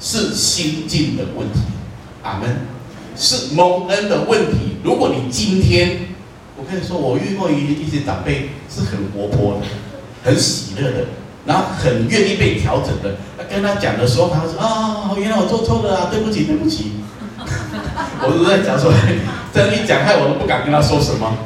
[0.00, 1.60] 是心境的问题。
[2.22, 2.66] 阿门。
[3.14, 4.76] 是蒙恩的问题。
[4.82, 6.14] 如果你今天，
[6.56, 9.66] 我跟你说，我遇过一一些长辈是很活泼的，
[10.24, 11.04] 很喜乐的，
[11.44, 13.16] 然后很愿意被调整的。
[13.50, 16.92] 跟他讲的时候，他说：“啊、原来我做错了啊，对不起，对不起。”
[18.24, 18.92] 我都在讲说，
[19.52, 21.36] 这样一讲，害我都不敢跟他说什么。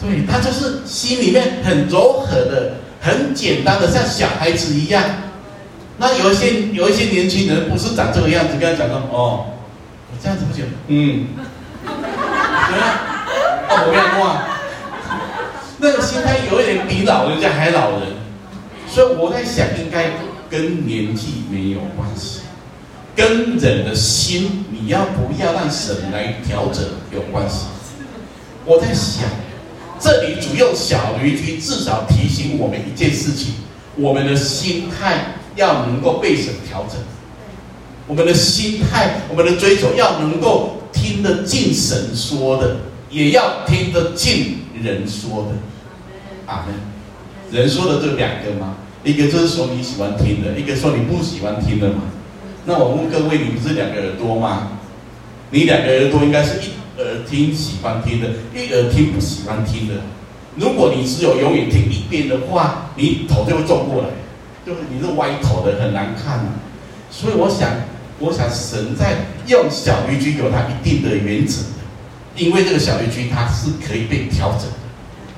[0.00, 5.02] 对，他就是心里面很柔和的，很简单的，像小孩子一样。
[5.98, 9.46] 那有一些有一些年轻人不是长这个样子，跟他讲说：“哦，
[10.10, 11.26] 我这样子不行。”嗯，
[11.84, 12.88] 怎么样，
[13.68, 14.44] 哦，我跟你说啊，
[15.78, 18.02] 那个心态有一点比老人家还老人，
[18.88, 20.10] 所以我在想，应该
[20.50, 22.40] 跟年纪没有关系。
[23.16, 27.64] 跟人的心，你要不要让神来调整有关系？
[28.66, 29.24] 我在想，
[29.98, 33.54] 这里主用小驴駒，至少提醒我们一件事情：
[33.96, 37.00] 我们的心态要能够被神调整，
[38.06, 42.76] 我们的心态，我们的追求要能够听得进神说的，
[43.08, 45.54] 也要听得进人说的。
[46.44, 46.74] 阿门。
[47.50, 48.76] 人说的就两个吗？
[49.04, 52.02] 一个就是说你喜欢听的，一个说你不喜欢听的嘛。
[52.68, 54.72] 那我问各位，你不是两个耳朵吗？
[55.50, 59.94] 你两个耳朵应该是一耳听喜欢听的，一耳听不喜欢听的。
[60.56, 64.08] 如果你只有永远听一边的话，你头就会转过来，
[64.66, 66.40] 就是你是歪头的，很难看。
[67.08, 67.70] 所以我想，
[68.18, 69.14] 我想神在
[69.46, 71.68] 用小驴駒有它一定的原则的，
[72.34, 74.76] 因为这个小驴駒它是可以被调整的。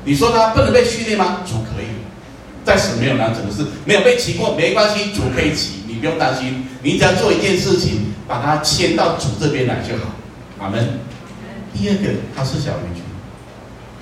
[0.02, 1.42] 你说它不能被训练吗？
[1.44, 1.88] 主可以，
[2.64, 6.64] 暂时没有难整的事，没有被骑过没关系，主可以骑，你不用担心。
[6.82, 10.12] 你只要做一件事情，把它牵到主这边来就好。
[10.60, 11.00] 阿门。
[11.74, 13.02] 第二个，他是小驴駒，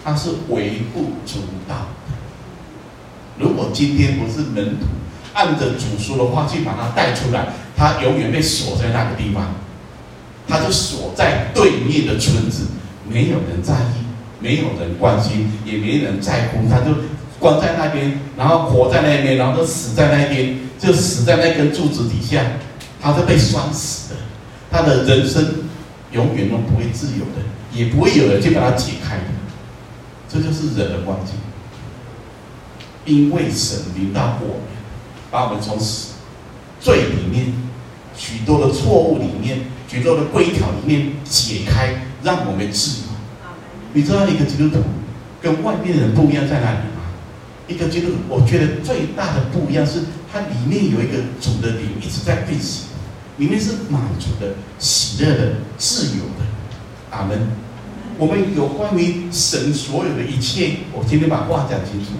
[0.05, 2.15] 它是微不足道的。
[3.39, 4.87] 如果今天不是门徒
[5.35, 9.55] 按着主说的话去把他带出来，他永远被锁在那个地方，
[10.47, 12.67] 他就锁在对面的村子，
[13.09, 14.05] 没有人在意，
[14.41, 16.97] 没有人关心，也没人在乎，他就
[17.39, 22.43] 关在那边，然后活在那边，然后就死在那边，就死在那根柱子底下。
[23.01, 24.17] 他是被拴死的，
[24.71, 25.45] 他的人生
[26.13, 29.25] 永远都不会自由的，也不会有人去把它解开的。
[30.29, 31.35] 这就是人的关键。
[33.05, 34.61] 因为神临到我们，
[35.31, 36.15] 把我们从死
[36.81, 37.53] 罪里面、
[38.17, 43.09] 许多的错误里面、许多的规条里面解开，让我们自由。
[43.93, 44.83] 你知道一个基督徒
[45.41, 47.07] 跟外面的人不一样在哪里吗？
[47.69, 50.01] 一个基督徒，我觉得最大的不一样是，
[50.37, 52.89] 它里面有一个主的灵一直在运行，
[53.39, 56.45] 里面是满足的、喜乐的、自由的。
[57.11, 57.49] 阿门。
[58.19, 62.13] 我们有关于神所有的一切，我今天把话讲清楚。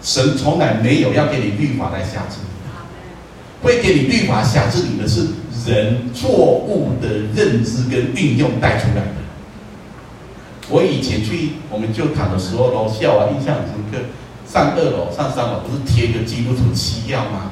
[0.00, 5.26] 神从来没有要给你律法来辖制你，会给你律法辖制你的是
[5.66, 9.16] 人错误的认知跟运用带出来的。
[10.68, 13.98] 我以前去我们旧堂的时候，楼下啊印象很深刻，
[14.46, 17.50] 上二楼、上三楼不是贴一个基督徒七要吗？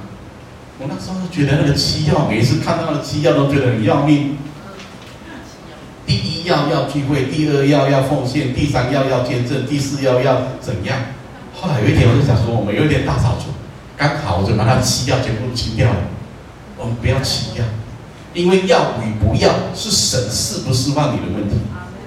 [0.79, 4.37] 我那时候就觉得那个七要，每一次看到那个七要都觉得很要命。
[6.07, 10.99] 第一要要聚会，第二要要奉献，第三要要见证，第四要要怎样？
[11.55, 13.47] 后来有一天我就想说，我们有点大扫除，
[13.97, 15.97] 刚好我就把那七要全部清掉了。
[16.77, 17.65] 我们不要七要，
[18.35, 21.55] 因为要与不要是神释不释放你的问题。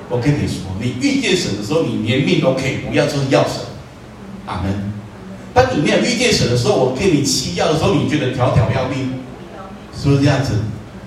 [0.09, 3.61] 我跟你说，你遇见神的时候，你连命都可以不要，就是要神。
[4.45, 4.93] 阿门。
[5.57, 9.15] 当你没有遇见神的时候，我给你吃药的时候，你觉得条条要命，
[9.91, 10.51] 是不是这样子？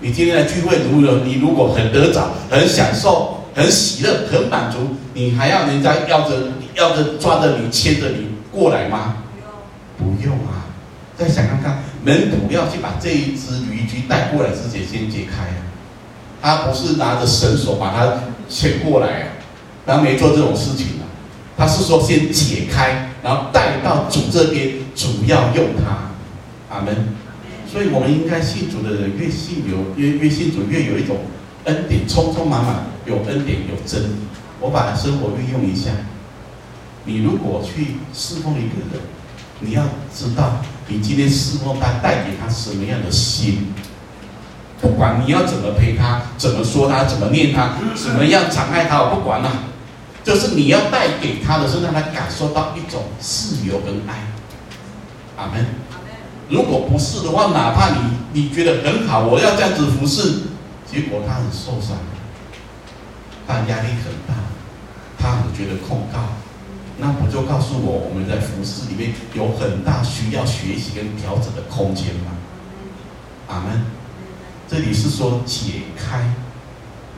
[0.00, 9.18] 你今天来聚会，如果你如果很得着、很享受、很喜乐、很满足，你还要人家要着、要着抓着你、牵着你过来吗？
[9.96, 10.66] 不用啊！
[11.16, 15.62] 再想看看，门徒要去把这一只驴驹带过来之前，先解开啊。
[16.42, 19.26] 他不是拿着绳索把它牵过来啊，
[19.86, 21.06] 他没做这种事情啊。
[21.56, 26.74] 他是说先解开，然后带到主这边，主要用它。
[26.74, 26.94] 阿门。
[27.70, 31.18] 所以我们应该信主的人越信有越越信主越有一种
[31.64, 34.14] 恩典，充充满满有恩典有真理。
[34.58, 35.90] 我把生活运用一下，
[37.04, 39.00] 你如果去侍奉一个人，
[39.60, 43.72] 你要知道你今天侍奉他带给他什么样的心。
[44.80, 49.50] 不管你要怎么陪他，怎么说他，怎么念他，怎么样长爱他，我不管了、
[50.22, 54.26] 就是你要带给他的是让他感受到一种自由跟爱。
[55.36, 55.64] 阿门。
[56.48, 58.00] 如果不是的话，哪怕你
[58.32, 60.42] 你觉得很好，我要这样子服侍，
[60.84, 61.96] 结果他很受伤，
[63.46, 64.34] 他压力很大，
[65.16, 66.18] 他很觉得控告，
[66.98, 72.32] 那不就告诉我我们在服侍里面有很大需要学习跟调整的空间吗？
[73.48, 73.82] 阿门。
[74.68, 76.32] 这里是说解开，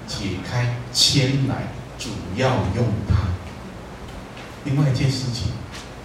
[0.06, 3.14] 解开牵来，主要用它。
[4.64, 5.52] 另外一件事情，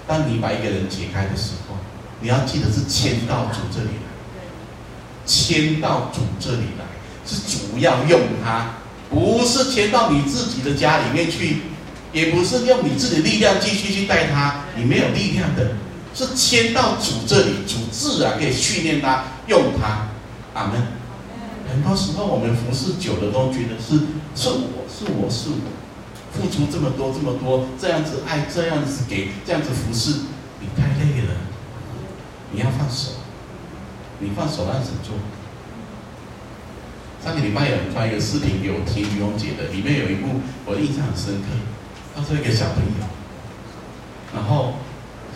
[0.06, 1.76] 当你把一个人解开的时候，
[2.22, 4.46] 你要记得是牵到主这里来，
[5.26, 6.86] 牵到主这里来，
[7.26, 8.76] 是主要用它，
[9.10, 11.62] 不是牵到你自己的家里面去，
[12.14, 15.72] 也不是用你自己的力量继续去带他，你没有力量的，
[16.14, 20.08] 是牵到主这里，主自然可以训练他，用它。
[20.54, 20.82] 阿门。
[21.70, 23.98] 很多时候，我们服侍久了，都觉得是
[24.36, 25.87] 是我是我是我，
[26.38, 30.22] 付出这么多这么多，这样子爱，这样子给，这样子服侍，
[30.62, 31.34] 你太累了，
[32.52, 33.12] 你要放手，
[34.20, 35.16] 你放手让神做。
[37.24, 41.48] 上个礼拜有人发一个视频给我听，于红姐的，里面有一幕我印象很深刻，
[42.16, 43.08] 他说一个小朋友，
[44.34, 44.76] 然后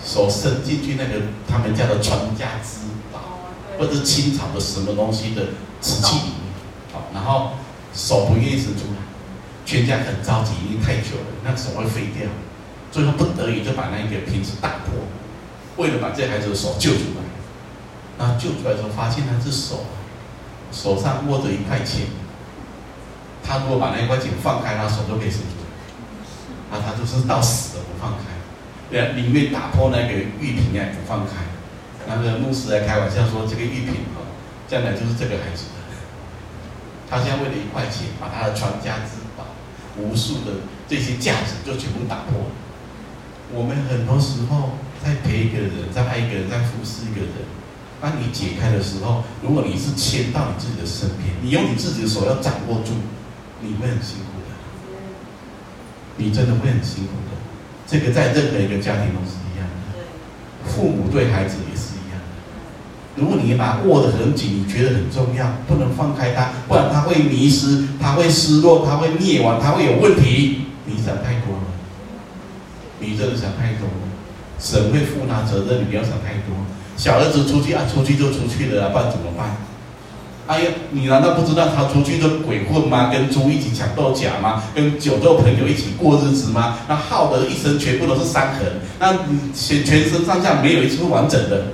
[0.05, 5.47] 手伸进去那个他们家的传家之宝，或者清朝的什么东西的。
[5.81, 6.53] 瓷器里面，
[6.93, 7.53] 好，然后
[7.91, 9.01] 手不愿意伸出来，
[9.71, 12.27] 全家很着急，因为太久了，那手会废掉，
[12.91, 15.07] 最后不得已就把那个瓶子打破，
[15.77, 17.23] 为了把这孩子的手救出来。
[18.19, 19.85] 然后救出来之后，发现他这手
[20.73, 22.07] 手上握着一块钱，
[23.41, 25.71] 他如果把那一块钱放开，他手就可以伸出来，
[26.69, 28.27] 那他就是到死都不放开，
[28.91, 31.47] 对，里面打破那个玉瓶也不放开。
[32.07, 34.03] 那个牧师在开玩笑说，这个玉瓶
[34.67, 35.79] 将来就是这个孩子的，
[37.09, 39.20] 他现在为了一块钱，把他的传家之、
[39.97, 42.47] 无数的这些价值就全部打破。
[43.53, 47.31] 我们很多时候在陪一个人，在爱一个人，在服侍一个人，
[47.99, 52.93] 当你解开的时候，如果你是牵到你自己的身边，你用你自己的手要掌握住，
[53.61, 54.55] 你会很辛苦的，
[56.17, 57.37] 你真的会很辛苦的。
[57.85, 62.00] 这个在任何一个家庭都是一样的，父母对孩子也是。
[63.15, 70.61] 如果你把它握得很紧，你觉得很重要，不能放开它，不然它会迷失，它会失落，它会灭亡，它会有问题。
[70.85, 71.67] 你想太多了，
[72.99, 74.07] 你真的想太多了。
[74.59, 76.55] 神会负他责任，你不要想太多。
[76.95, 79.57] 小儿子出去啊，出去就出去了啊，不然怎么办？
[80.47, 83.09] 哎呀，你难道不知道他出去的鬼混吗？
[83.11, 84.63] 跟猪一起抢豆荚吗？
[84.75, 86.77] 跟酒肉朋友一起过日子吗？
[86.87, 89.13] 那耗得一身全部都是伤痕，那
[89.53, 91.67] 全全身上下没有一处完整的。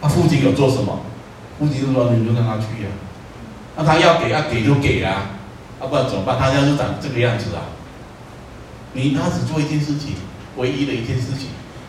[0.00, 1.00] 他父亲有做什么？
[1.58, 2.88] 父亲就说：“你就让他去呀、”
[3.76, 5.30] 那他要给要给就给啊，
[5.80, 6.38] 啊、不然怎么办？
[6.38, 7.74] 他家就长这个样子啊。
[8.92, 10.14] 你他只做一件事情，
[10.56, 11.48] 唯一的一件事情，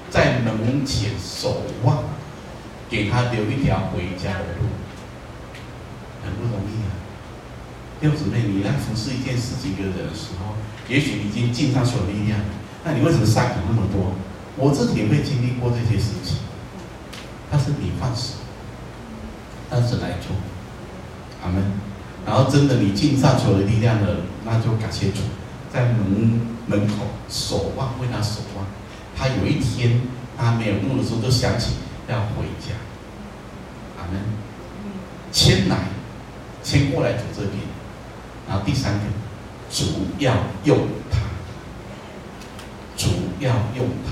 [0.10, 2.03] 在门前守望，
[2.89, 4.66] 给他留一条回家的路，
[6.26, 6.89] 很不容易啊。
[8.01, 10.55] 六姊妹，你来服侍一件事情一个人的时候，
[10.88, 12.39] 也许已经尽上所有力量，
[12.84, 14.14] 那你为什么伤苦那么多？
[14.57, 16.39] 我自己也会经历过这些事情，
[17.51, 18.33] 但是你放手，
[19.69, 20.35] 但是来做，
[21.43, 21.63] 阿门。
[22.25, 25.21] 然后真的你尽上所有的力量了，那就感谢主。
[25.73, 28.65] 在门门口守望，为他守望。
[29.17, 30.01] 他有一天
[30.37, 31.73] 他没有路的时候，就想起
[32.07, 32.73] 要回家。
[33.97, 34.21] 阿门。
[35.31, 35.77] 牵来，
[36.63, 37.53] 牵过来主这边。
[38.47, 38.99] 然后第三个，
[39.71, 39.85] 主
[40.17, 40.33] 要
[40.63, 41.19] 用他，
[42.97, 43.07] 主
[43.39, 44.11] 要用他，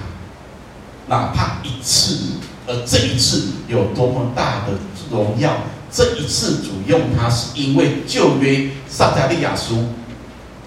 [1.07, 2.35] 哪怕一次，
[2.68, 4.74] 而这一次有多么大的
[5.09, 5.57] 荣耀，
[5.91, 9.86] 这一次主用他，是因为旧约撒迦利亚书。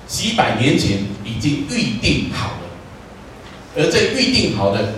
[0.07, 4.95] 几百年前已经预定好了，而这预定好的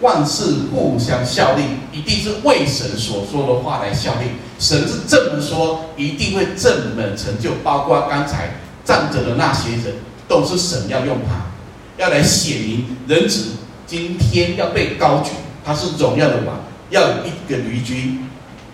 [0.00, 1.62] 万事互相效力，
[1.92, 4.28] 一定是为神所说的话来效力。
[4.58, 7.50] 神是这么说，一定会这么成就。
[7.62, 8.54] 包括刚才
[8.86, 11.44] 站着的那些人，都是神要用他，
[12.02, 13.48] 要来显明人子
[13.86, 15.32] 今天要被高举，
[15.68, 16.56] 他是荣耀的王，
[16.88, 18.14] 要有一个驴驹，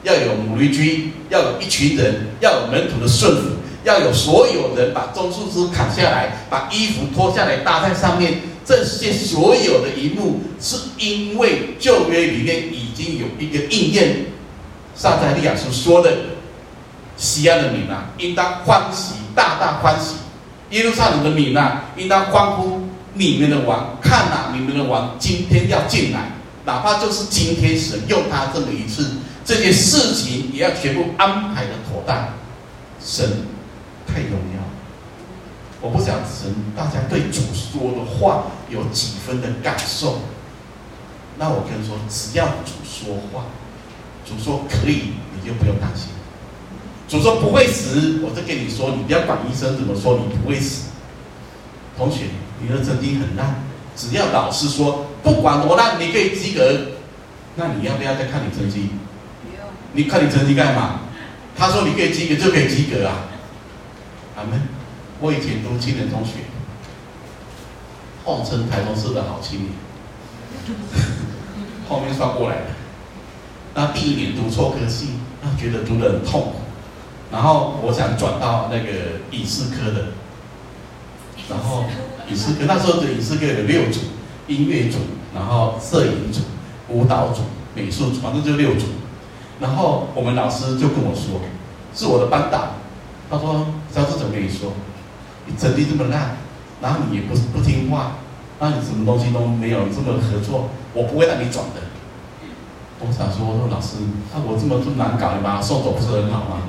[0.04, 3.48] 要有母驴驹，要有一群人，要有门徒的顺服。
[3.82, 8.34] 要有所有人把棕树枝砍下来，把衣服脱下来搭在上面。
[8.64, 14.26] 这些所有的一幕，是因为旧约里面已经有一个应验。
[14.94, 16.16] 撒迦利亚所说的
[17.18, 20.14] ：“西安的民啊，应当欢喜，大大欢喜；
[20.70, 22.82] 耶路撒冷的民啊，应当欢呼。
[23.14, 26.30] 你们的王，看哪，你们的王今天要进来，
[26.64, 32.28] 哪怕就是今天神用他这么一次，这些事情也要全部安排的妥当。
[33.04, 33.46] 神。”
[34.06, 34.60] 太荣耀，
[35.80, 40.20] 我不想神大家对主说的话有几分的感受。
[41.36, 43.46] 那我跟你说，只要主说话，
[44.24, 46.10] 主说可以，你就不用担心。
[47.08, 50.90] 主说不会死，我就跟你说，你不要管医生怎么说，你不会死。
[51.96, 52.26] 同学，
[52.60, 53.64] 你的成绩很烂，
[53.96, 56.80] 只要老师说不管多烂，你可以及格，
[57.56, 58.90] 那你要不要再看你成绩？
[59.92, 61.00] 你看你成绩干嘛？
[61.56, 63.28] 他说你可以及格就可以及格啊。
[64.36, 64.60] 阿门！
[65.20, 66.32] 我以前读青年中学，
[68.24, 69.72] 号称台中市的好青年，
[71.88, 72.56] 后面刷过来。
[73.74, 76.54] 那第一年读错科系，那觉得读得很痛苦。
[77.30, 80.06] 然后我想转到那个影视科的，
[81.48, 81.84] 然后
[82.28, 84.00] 影视那时候的影视科有六组：
[84.46, 84.98] 音乐组，
[85.34, 86.40] 然后摄影组、
[86.88, 87.42] 舞蹈组、
[87.74, 88.86] 美术组，反正就六组。
[89.60, 91.40] 然后我们老师就跟我说，
[91.94, 92.74] 是我的班导。
[93.30, 94.72] 他说：“教授怎么跟你说？
[95.46, 96.36] 你成绩这么烂，
[96.80, 98.16] 然后你也不不听话，
[98.60, 101.80] 那你什么东西都没有，这么合作，我不会让你转的。”
[103.00, 103.96] 我想说：“我说老师，
[104.32, 106.62] 那我这么这么难搞，你把他送走不是很好吗？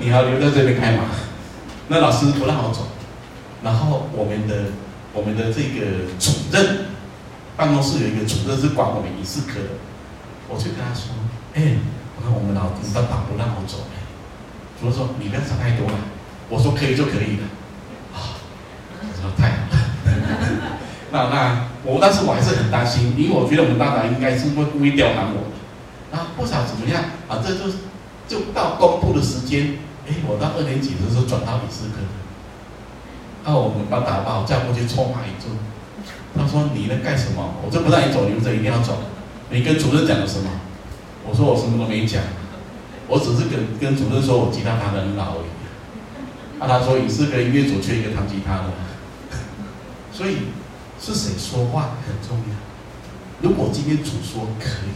[0.00, 1.04] 你还留在这边开吗？”
[1.88, 2.86] 那老师不让我走，
[3.62, 4.72] 然后我们的
[5.12, 6.86] 我们的这个主任
[7.56, 9.80] 办公室有一个主任是管我们影视科的，
[10.48, 11.10] 我就跟他说
[11.54, 11.78] ：“哎，
[12.16, 13.78] 我看我们老师他打不让我走。”
[14.78, 15.98] 主任说：“你不要想太多了。”
[16.48, 17.44] 我说：“可以就可以了。”
[18.14, 18.38] 啊，
[19.00, 19.76] 他说太好了。
[21.10, 26.16] 那那我，但是我还是很担心，因为我觉得我们大长应该是会故意刁难我的。
[26.16, 27.64] 啊，不想怎么样啊，这就
[28.28, 29.78] 就到公布的时间。
[30.06, 32.04] 哎，我到二年级的时候转到影视科。
[33.48, 35.48] 那我们班导把我叫过去臭骂一顿。
[36.36, 37.54] 他说：“你在干什么？
[37.64, 38.98] 我就不让你走，你们这一定要走。
[39.48, 40.50] 你跟主任讲了什么？”
[41.26, 42.20] 我说：“我什么都没讲。”
[43.08, 45.48] 我只是跟跟主任说，我吉他弹得很好而已。
[46.60, 48.68] 啊，他说影视科音乐组缺一个弹吉他的，
[50.12, 50.52] 所以
[51.00, 52.54] 是谁说话很重要。
[53.40, 54.92] 如果今天主说可以，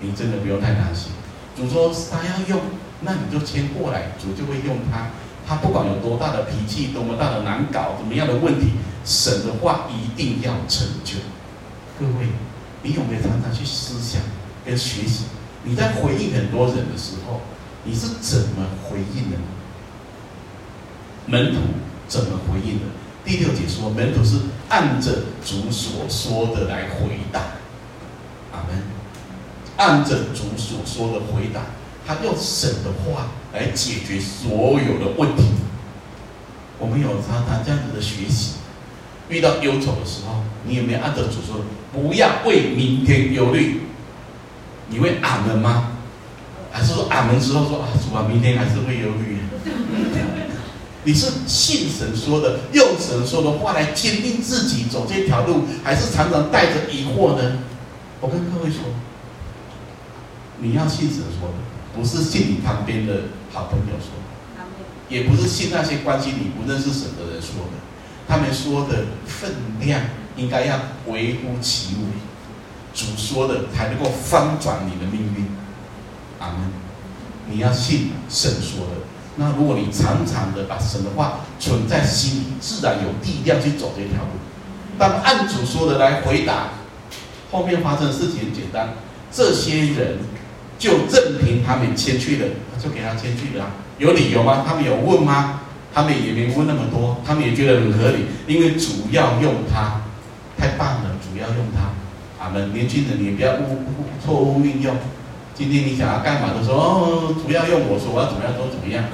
[0.00, 1.12] 你真的不用太担心。
[1.54, 2.58] 主说他要用，
[3.02, 5.10] 那你就先过来，主就会用他。
[5.52, 8.68] 他不管有多大的脾气，多么大的难搞，怎么样的问题，
[9.04, 11.16] 神的话一定要成就。
[12.00, 12.28] 各位，
[12.82, 14.22] 你有没有常常去思想
[14.64, 15.24] 跟学习？
[15.62, 17.42] 你在回应很多人的时候，
[17.84, 19.44] 你是怎么回应的呢？
[21.26, 21.60] 门徒
[22.08, 22.86] 怎么回应的？
[23.22, 24.38] 第六节说，门徒是
[24.70, 27.40] 按着主所说的来回答。
[28.52, 28.82] 阿门。
[29.76, 31.60] 按着主所说的回答，
[32.06, 35.44] 他用神的话来解决所有的问题。
[36.78, 38.54] 我们有常常这样子的学习，
[39.28, 43.82] 遇到忧愁的时候，你有没有按照主说的，不要为明天忧虑？
[44.88, 45.92] 你会阿门吗？
[46.70, 49.38] 还是说俺们之后说啊，主啊，明天还是会忧虑？
[51.04, 57.58] 你是信神说的，用神说的话来坚定自己走这条路，还是常常带着疑惑呢？
[58.20, 58.80] 我跟各位说，
[60.58, 61.54] 你要信神说的，
[61.94, 67.78] 不是信你旁边的好朋友说的，也不是信那些关心你不认识神的人说的，
[68.26, 70.00] 他们说的分量
[70.36, 72.00] 应该要微乎其微，
[72.94, 75.46] 主说的才能够翻转你的命运。
[76.38, 76.72] 阿门。
[77.48, 78.92] 你要信神说的。
[79.36, 84.30] 那如果你常常的把神的话存在心里，自然有力量去走这条路。
[84.98, 86.68] 当按主说的来回答，
[87.50, 88.94] 后面发生的事情很简单，
[89.32, 90.18] 这些人
[90.82, 92.48] 就任凭他们迁去了，
[92.82, 93.70] 就给他迁去了。
[93.98, 94.64] 有理由吗？
[94.66, 95.60] 他们有问吗？
[95.94, 100.02] 他们也没问那么多，他们也觉得很合理，因为主要用他，
[100.58, 101.94] 太棒了，主要用他。
[102.44, 104.96] 啊们，年轻人你不要误误错误运用。
[105.54, 109.04] 今天你想要干嘛都说，哦，主要用我说我要怎么样都怎么样，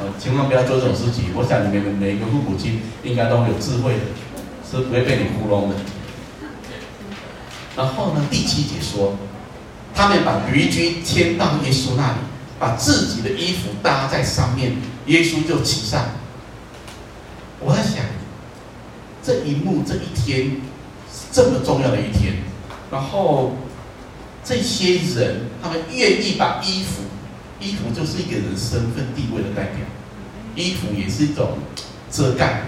[0.00, 1.26] 呃，千万不要做这种事情。
[1.36, 4.10] 我想你们每一个父母亲应该都有智慧的，
[4.68, 5.76] 是不会被你糊弄的。
[7.76, 9.14] 然后呢，第七节说，
[9.96, 12.18] 他们把驴驹牵到耶稣那里，
[12.60, 14.76] 把自己的衣服搭在上面，
[15.06, 16.04] 耶稣就骑上。
[17.58, 18.04] 我在想，
[19.24, 20.60] 这一幕这一天
[21.32, 22.34] 这么重要的一天，
[22.92, 23.56] 然后。
[24.48, 27.02] 这些人，他们愿意把衣服，
[27.58, 29.80] 衣服就是一个人身份地位的代表，
[30.54, 31.58] 衣服也是一种
[32.12, 32.62] 遮盖。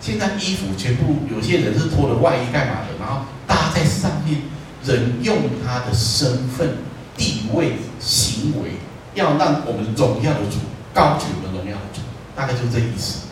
[0.00, 4.40] 现在衣服全部有些人是脱了外衣干嘛的，然后搭在上面，
[4.84, 6.76] 人用他的身份、
[7.16, 8.72] 地位、行为，
[9.14, 10.58] 要让我们荣耀的主
[10.92, 12.00] 高举我们荣耀的主，
[12.34, 13.28] 大概就这意思。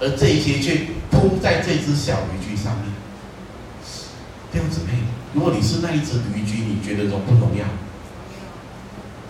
[0.00, 2.84] 而这些却铺在这只小驴駒上面，
[4.52, 4.98] 弟兄姊妹。
[5.32, 7.64] 如果你是那一只驴駒，你觉得荣不荣耀？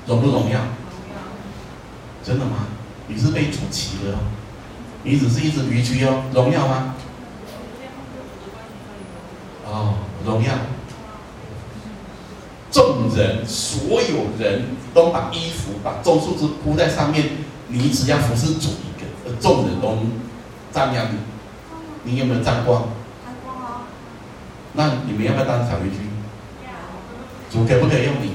[0.07, 0.61] 荣不荣耀？
[2.23, 2.67] 真的吗？
[3.07, 4.19] 你是被主骑的哦，
[5.03, 6.95] 你只是一只驴駒哦，荣耀吗？
[9.67, 9.95] 哦，
[10.25, 10.53] 荣耀。
[12.75, 17.25] 众人，所有人都把衣服、把棕树枝铺在上面，
[17.69, 19.97] 你只要服侍主一个，而众人都
[20.73, 21.19] 赞扬你，
[22.03, 22.89] 你有没有沾光？
[24.73, 25.93] 那你们要不要当小驴駒？
[27.53, 28.33] 主可不可以用你？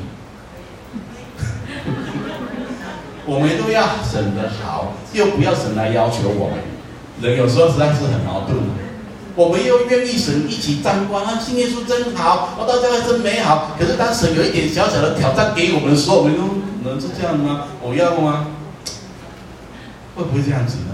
[3.26, 6.60] 我们都要神的好，又不要神来要求我们。
[7.22, 8.58] 人有时候实在是很矛盾。
[9.40, 13.72] 我们又愿意神一起沾光啊，信耶稣真好，我到教会真美好。
[13.80, 16.44] 可是当神有一点小小的挑战给我们的时候，我们都
[16.84, 17.68] 能是这样吗？
[17.82, 18.48] 我要吗？
[20.14, 20.92] 会不会这样子呢？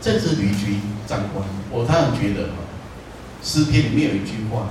[0.00, 2.48] 这是旅居沾光，我当然觉得。
[3.42, 4.70] 诗篇里面有一句话，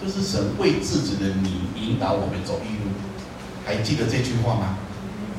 [0.00, 2.90] 就是神为自己的你引导我们走义路，
[3.64, 4.76] 还记得这句话吗？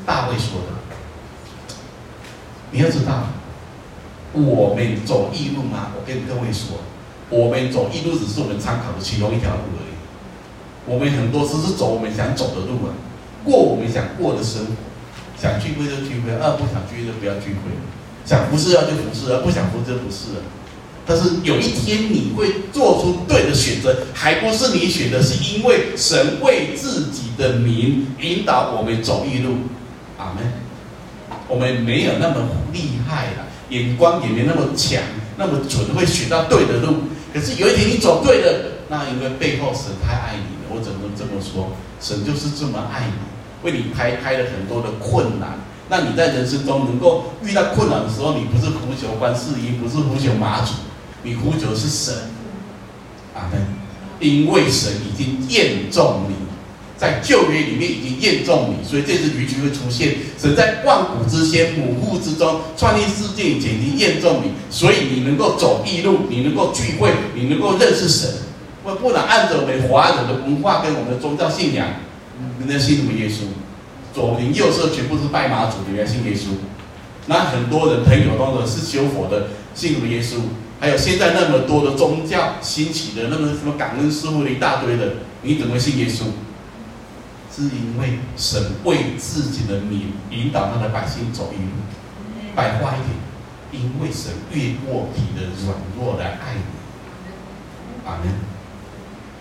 [0.03, 1.77] 大卫说的。
[2.71, 3.27] 你要知道，
[4.33, 5.91] 我们走义路吗？
[5.95, 6.79] 我跟各位说，
[7.29, 9.93] 我们走义路只是我们参考的其中一条路而已。
[10.85, 12.95] 我们很多次是走我们想走的路啊，
[13.43, 14.71] 过我们想过的生活，
[15.37, 17.71] 想聚会就聚会，啊不想聚会就不要聚会，
[18.25, 20.43] 想服侍要就服侍啊，不想服就不是了。
[21.05, 29.55] 但是有一天你会做出对的选择，还不是你选的，是因为神为自己的名引导我们走一路。
[30.17, 30.53] 阿门。
[31.47, 35.01] 我们没有那么厉害了，眼光也没那么强，
[35.37, 37.09] 那么准，会选到对的路。
[37.33, 40.69] 可是有一天你走对了，那因为背后神太爱你了。
[40.69, 41.71] 我怎么这么说？
[41.99, 43.13] 神就是这么爱你，
[43.63, 45.59] 为你排开了很多的困难。
[45.89, 50.73] 那你在人生中能够遇到困难的时候，你不是呼求观世音，不是呼求妈祖。
[51.23, 52.13] 你呼求是神，
[53.33, 53.65] 阿门。
[54.19, 56.35] 因为神已经验中你，
[57.01, 60.17] 在旧约里面已经验中你，所以这只驴就会出现。
[60.37, 68.29] 神在万古之先、母腹之中、创立世界以前已经验中你，所以你能够走异路，你能够聚会，你能够认识神。
[68.83, 71.87] 不不能按照我们华人的文化跟我们的宗教信仰，
[72.59, 73.49] 人家信什么耶稣？
[74.13, 76.49] 左邻右舍全部是拜妈祖，你要信耶稣？
[77.25, 80.35] 那很多人朋友当中是修佛的，信什么耶稣？
[80.79, 86.25] 还有现在那么多的宗教兴起的，那么什么感恩师傅的一大堆的，你怎么信耶稣？
[87.53, 91.71] 是因为神为自己的名引导他的百姓走一路。
[92.55, 96.61] 白话一点，因为神越过你的软弱来爱你。
[98.05, 98.33] 阿门。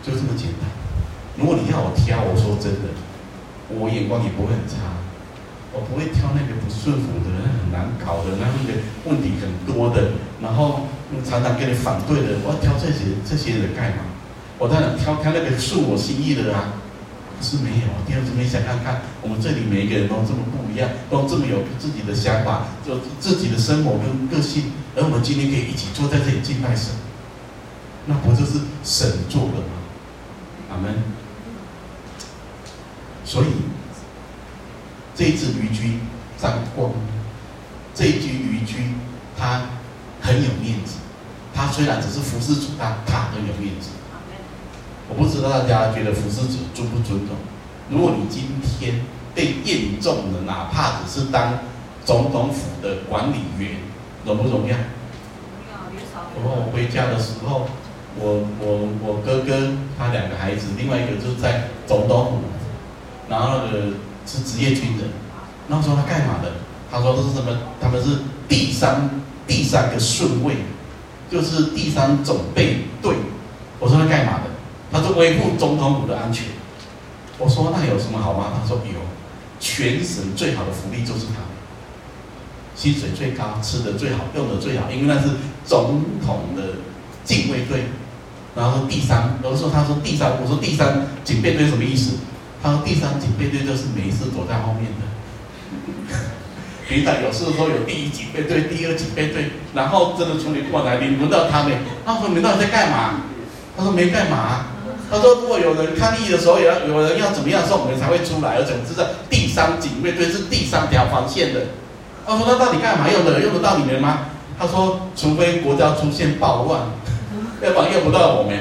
[0.03, 0.71] 就这么简单。
[1.37, 2.89] 如果你要我挑，我说真的，
[3.69, 4.97] 我眼光也不会很差，
[5.73, 10.89] 我不会挑那个不顺服的、那很难搞的、那那个问题很多的，然后
[11.23, 14.05] 常常跟你反对的，我要挑这些这些人干嘛？
[14.59, 16.80] 我当然挑挑那个顺我心意的啊。
[17.41, 26.93] 是没有，第二次没想看看，我们这里每一个人都这么不一样，都这么有自己的想法，就自己的生活跟个性，而我们今天可以一起坐在这里敬拜神，
[28.07, 29.81] 那不就是神做的吗？
[30.71, 30.95] 阿门。
[33.25, 33.47] 所以
[35.15, 35.99] 这一只驴駒
[36.37, 36.93] 张光，
[37.95, 38.75] 这一只驴駒
[39.39, 39.63] 他
[40.21, 40.97] 很有面子，
[41.55, 43.91] 他虽然只是服侍主，但他很有面子。
[45.11, 47.37] 我不知道大家觉得服侍者尊不尊重？
[47.91, 48.45] 如果你今
[48.79, 49.03] 天
[49.35, 51.59] 被验中了，哪怕只是当
[52.05, 53.77] 总统府的管理员，
[54.25, 54.77] 荣不荣耀？
[56.37, 57.67] 然后我回家的时候，
[58.17, 62.39] 我我我哥哥他两个孩子，另外一个就是在总统府，
[63.29, 63.95] 然后那个
[64.25, 65.11] 是职业军人。
[65.69, 66.53] 然后说他干嘛的？
[66.91, 67.57] 他说这是什么？
[67.81, 69.11] 他们是第三
[69.47, 70.55] 第三个顺位，
[71.31, 73.17] 就是第三总备队。
[73.79, 74.50] 我说他干嘛的？
[74.93, 76.47] 他说维护总统府的安全。
[77.39, 78.53] 我说那有什么好吗？
[78.61, 79.01] 他说有，
[79.59, 81.41] 全省最好的福利就是他，
[82.77, 85.29] 薪水最高，吃的最好，用的最好，因为那是
[85.65, 86.63] 总统的
[87.25, 87.85] 禁卫队。
[88.55, 92.17] 然后第三，我说他说第三，我说第三警备队什么意思？
[92.63, 96.19] 他说第三警备队就是每一次躲在后面的。
[96.87, 101.73] 平常有事的时候有第一警备队、第二警备队，然后真的处理过来，你轮到他们，
[102.05, 103.23] 他说你到底在干嘛？
[103.79, 104.67] 他说没干嘛。
[105.11, 108.55] 他说：“如果有人抗议的时候，有有人要怎么样的时候，我们才会出来。
[108.57, 111.63] 而且是在第三警备队是第三条防线的。”
[112.25, 113.41] 他说：“那到底干嘛用的？
[113.41, 116.83] 用得到你们吗？”他说：“除非国家出现暴乱，
[117.61, 118.57] 要不然用不到我们。”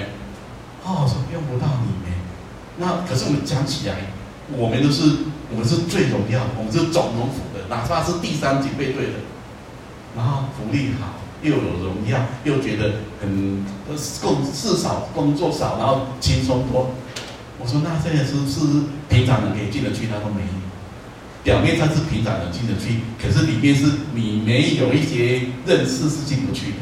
[0.84, 2.18] 哦，我说用不到你们。
[2.78, 3.96] 那可是我们讲起来，
[4.58, 5.04] 我们都是
[5.52, 9.20] 我们是最荣耀，我们是总统府的，哪怕是第三警备队的，
[10.16, 11.19] 然后福利好。
[11.42, 13.64] 又有荣耀，又觉得很
[14.22, 16.92] 工事少，工作少，然后轻松多。
[17.62, 20.08] 我说那这样是不是平常人可以进得去？
[20.08, 20.50] 他说没有，
[21.44, 26.78] 表面上是平常人进得去，可是里面是你没有一些认识是进不去的。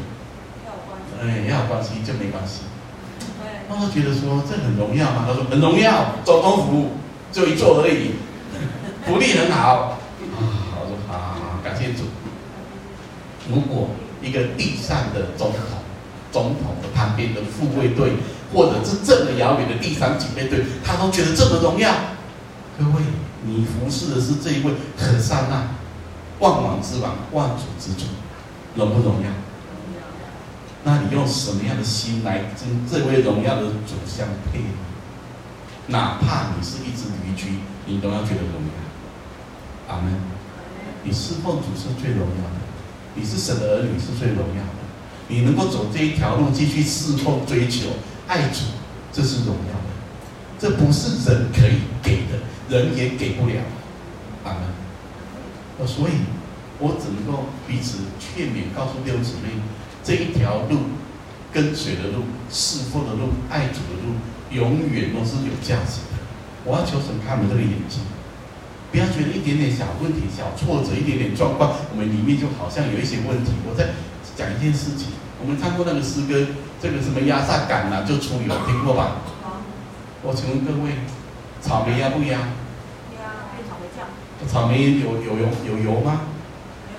[0.66, 1.06] 要有关系。
[1.22, 2.62] 哎，要有关系就没关系。
[3.68, 5.24] 他觉得说这很荣耀吗？
[5.28, 6.90] 他说很荣耀，总统府
[7.30, 8.12] 就一座而已，
[9.06, 9.98] 福利很好。
[10.34, 12.04] 啊，我说好，感谢主。
[13.48, 13.90] 如果。
[14.22, 15.60] 一个地上的总统，
[16.32, 18.14] 总统的旁边的护卫队，
[18.52, 21.90] 或者是这么遥远的第三警备队，他都觉得这么荣耀。
[22.78, 23.02] 各位，
[23.44, 25.68] 你服侍的是这一位和散那，
[26.38, 28.06] 万王之王，万主之主，
[28.74, 29.30] 荣不荣耀？
[30.84, 34.60] 那你用什么样的心来跟这位荣耀的主相配？
[35.88, 39.94] 哪怕你是一只驴驹，你都要觉得荣耀。
[39.94, 40.14] 阿门。
[41.04, 42.67] 你侍奉主是最荣耀的。
[43.14, 44.78] 你是神的儿女，是最荣耀的。
[45.28, 47.90] 你能够走这一条路，继续侍奉、追求、
[48.26, 48.60] 爱主，
[49.12, 49.88] 这是荣耀的。
[50.58, 53.54] 这不是人可以给的，人也给不了。
[54.44, 55.86] 阿门。
[55.86, 56.12] 所以，
[56.78, 59.60] 我只能够彼此劝勉，告诉弟兄姊妹，
[60.02, 60.78] 这一条路，
[61.52, 64.18] 跟随的路、侍奉的路、爱主的路，
[64.50, 66.18] 永远都是有价值的。
[66.64, 68.00] 我要求神看我这个眼睛。
[68.90, 73.52] 不要觉得一点点小问题、小挫折、一点点状况，我们里面就好像有一些问题。
[73.68, 73.92] 我再
[74.36, 79.18] 讲一件事情，我们唱过那个诗歌，这个什么压榨橄榄就出油，听过吧？
[80.22, 81.04] 我请问各位，
[81.60, 82.48] 草莓压不压？
[83.14, 84.08] 压，配草莓酱。
[84.48, 86.22] 草莓有有油有油吗？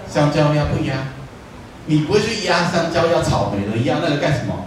[0.08, 0.94] 香蕉压不压？
[1.86, 4.66] 你不会去压香蕉、压草莓的，压那个干什么？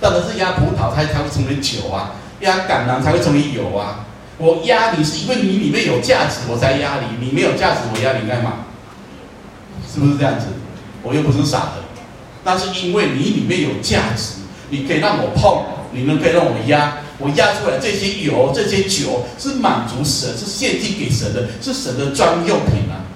[0.00, 4.06] 当然是压葡萄，它才会成为酒啊；压橄榄才会成为油啊。
[4.38, 7.24] 我压你是因为你里面有价值，我才压你。
[7.24, 8.66] 你没有价值，我压你干嘛？
[9.92, 10.46] 是不是这样子？
[11.02, 11.84] 我又不是傻的。
[12.44, 16.98] 那是因为你里面有价值，你可以让我碰，你们可以让我压。
[17.18, 23.06] 我压出来这些油、这些酒是满足神，是献祭给神的，是神的专用品啊。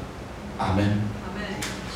[0.59, 1.01] 阿门。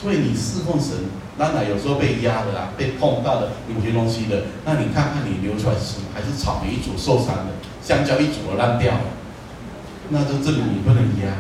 [0.02, 0.96] 所以你侍奉神，
[1.38, 6.10] 当然有时候被压的啦，被碰到的有些东西的，那你看看你流出来是什么？
[6.12, 7.54] 还是草莓一组受伤的？
[7.80, 8.92] 香蕉一煮了烂掉，
[10.08, 11.38] 那就证明你不能压。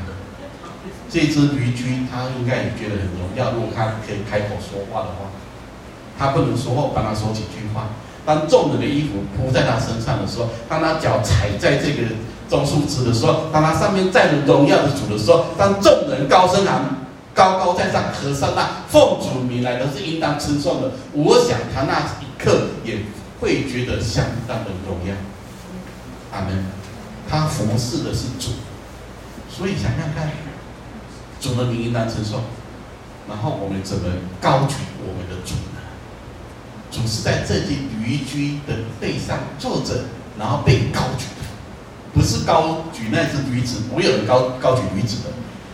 [1.10, 3.52] 这只驴驹，它应该也觉得很荣耀。
[3.52, 5.30] 如果它可以开口说话的话，
[6.18, 7.88] 它不能说话，我帮它说几句话。
[8.24, 12.08] 当众人的衣服铺在它身上的时候，当它脚踩在这个
[12.48, 16.82] 棕树枝的时候，当它上面载着荣耀的主的时候，当众人高声喊，
[17.34, 20.92] 高高在上，和散那奉主名来的是应当称颂的。
[21.12, 22.98] 我想他那一刻也
[23.40, 25.14] 会觉得相当的荣耀。
[26.32, 26.64] 阿门，
[27.28, 28.52] 他服侍的是主，
[29.50, 30.30] 所以想想看，
[31.40, 32.40] 主的名应当称颂，
[33.28, 34.08] 然后我们怎么
[34.40, 35.80] 高举我们的主呢？
[36.90, 40.04] 主是在这具驴駒的背上坐着，
[40.38, 41.24] 然后被高举，
[42.14, 45.30] 不是高举那只驴子，没有人高高举驴子的，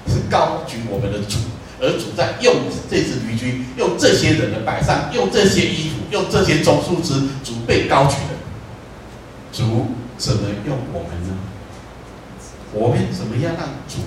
[0.09, 1.39] 是高举我们的主。
[1.81, 2.53] 而主在用
[2.91, 8.35] 这只驴驹，用这些人的摆上，用这些衣服，用这些棕树枝，主被高举的。
[9.53, 11.39] 主怎么用我们呢？
[12.73, 13.99] 我们怎么样让主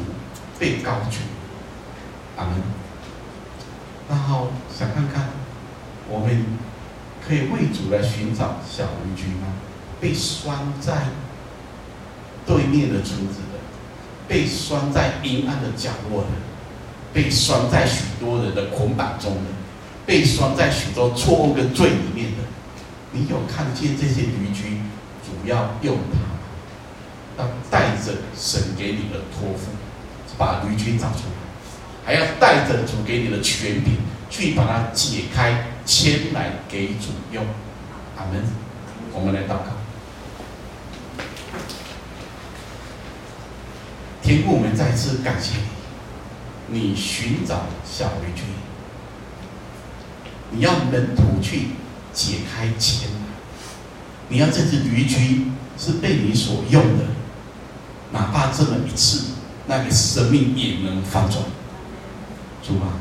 [0.60, 1.20] 被高举？
[2.36, 2.62] 阿门。
[4.10, 5.30] 然后想看看，
[6.10, 6.45] 我们
[7.26, 9.47] 可以为主来寻找小驴驹吗？
[10.02, 11.08] 被拴在
[12.45, 13.36] 对面的村子，
[14.32, 16.29] 被拴在阴暗的角落的。
[17.13, 19.51] 被拴在许多人的捆绑中的，
[20.05, 22.43] 被拴在许多错误跟罪里面的，
[23.11, 24.77] 你有看见这些驴駒
[25.21, 29.71] 主要用它，要带着神给你的托付，
[30.38, 33.97] 把驴駒找出来，还要带着主给你的权柄
[34.29, 37.43] 去把它解开，牵来给主用。
[38.15, 38.41] 阿门。
[39.13, 39.80] 我们来祷告。
[44.22, 45.55] 天父，我们再次感谢
[46.69, 46.80] 你。
[46.80, 48.43] 你寻找小驴駒，
[50.51, 51.67] 你要门徒去
[52.13, 53.09] 解开牵，
[54.30, 55.47] 你要这只驴驹
[55.78, 57.05] 是被你所用的，
[58.13, 59.34] 哪怕这么一次，
[59.67, 61.43] 那个生命也能翻转。
[62.63, 62.95] 主啊，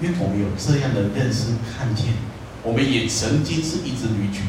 [0.00, 2.06] 因为我们有这样的认识看见，
[2.64, 4.40] 我们也曾经是一只驴驹，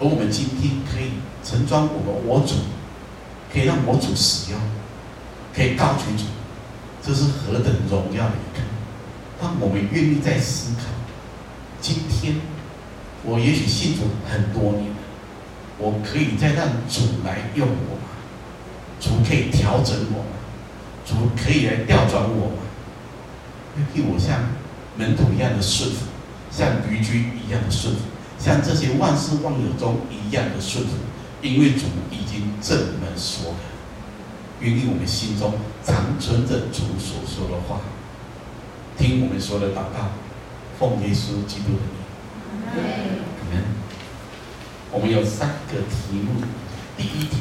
[0.00, 1.12] 而我们今天可以
[1.42, 2.56] 盛装我们我主，
[3.50, 4.60] 可以让我主使用，
[5.60, 6.24] 可以告诉主。
[7.02, 8.62] 这是何等荣耀的一刻！
[9.38, 10.84] 当我们愿意在思考，
[11.82, 12.36] 今天
[13.24, 14.86] 我也许信主很多年，
[15.76, 18.08] 我可以再让主来用我吗？
[19.00, 20.36] 主可以调整我吗？
[21.04, 22.62] 主可以来调转我吗？
[23.76, 24.40] 愿意我像
[24.96, 26.06] 门徒一样的顺服，
[26.50, 28.00] 像驴駒一样的顺服，
[28.38, 30.92] 像这些万事万有中一样的顺服，
[31.42, 33.58] 因为主已经这么说了。
[34.60, 35.54] 愿意我们心中
[35.84, 37.80] 常存着主所说的话，
[38.98, 40.12] 听我们说的祷告，
[40.78, 41.80] 奉耶稣基督的
[43.50, 43.62] 名。
[44.92, 46.42] 我们有三个题目，
[46.96, 47.38] 第一题。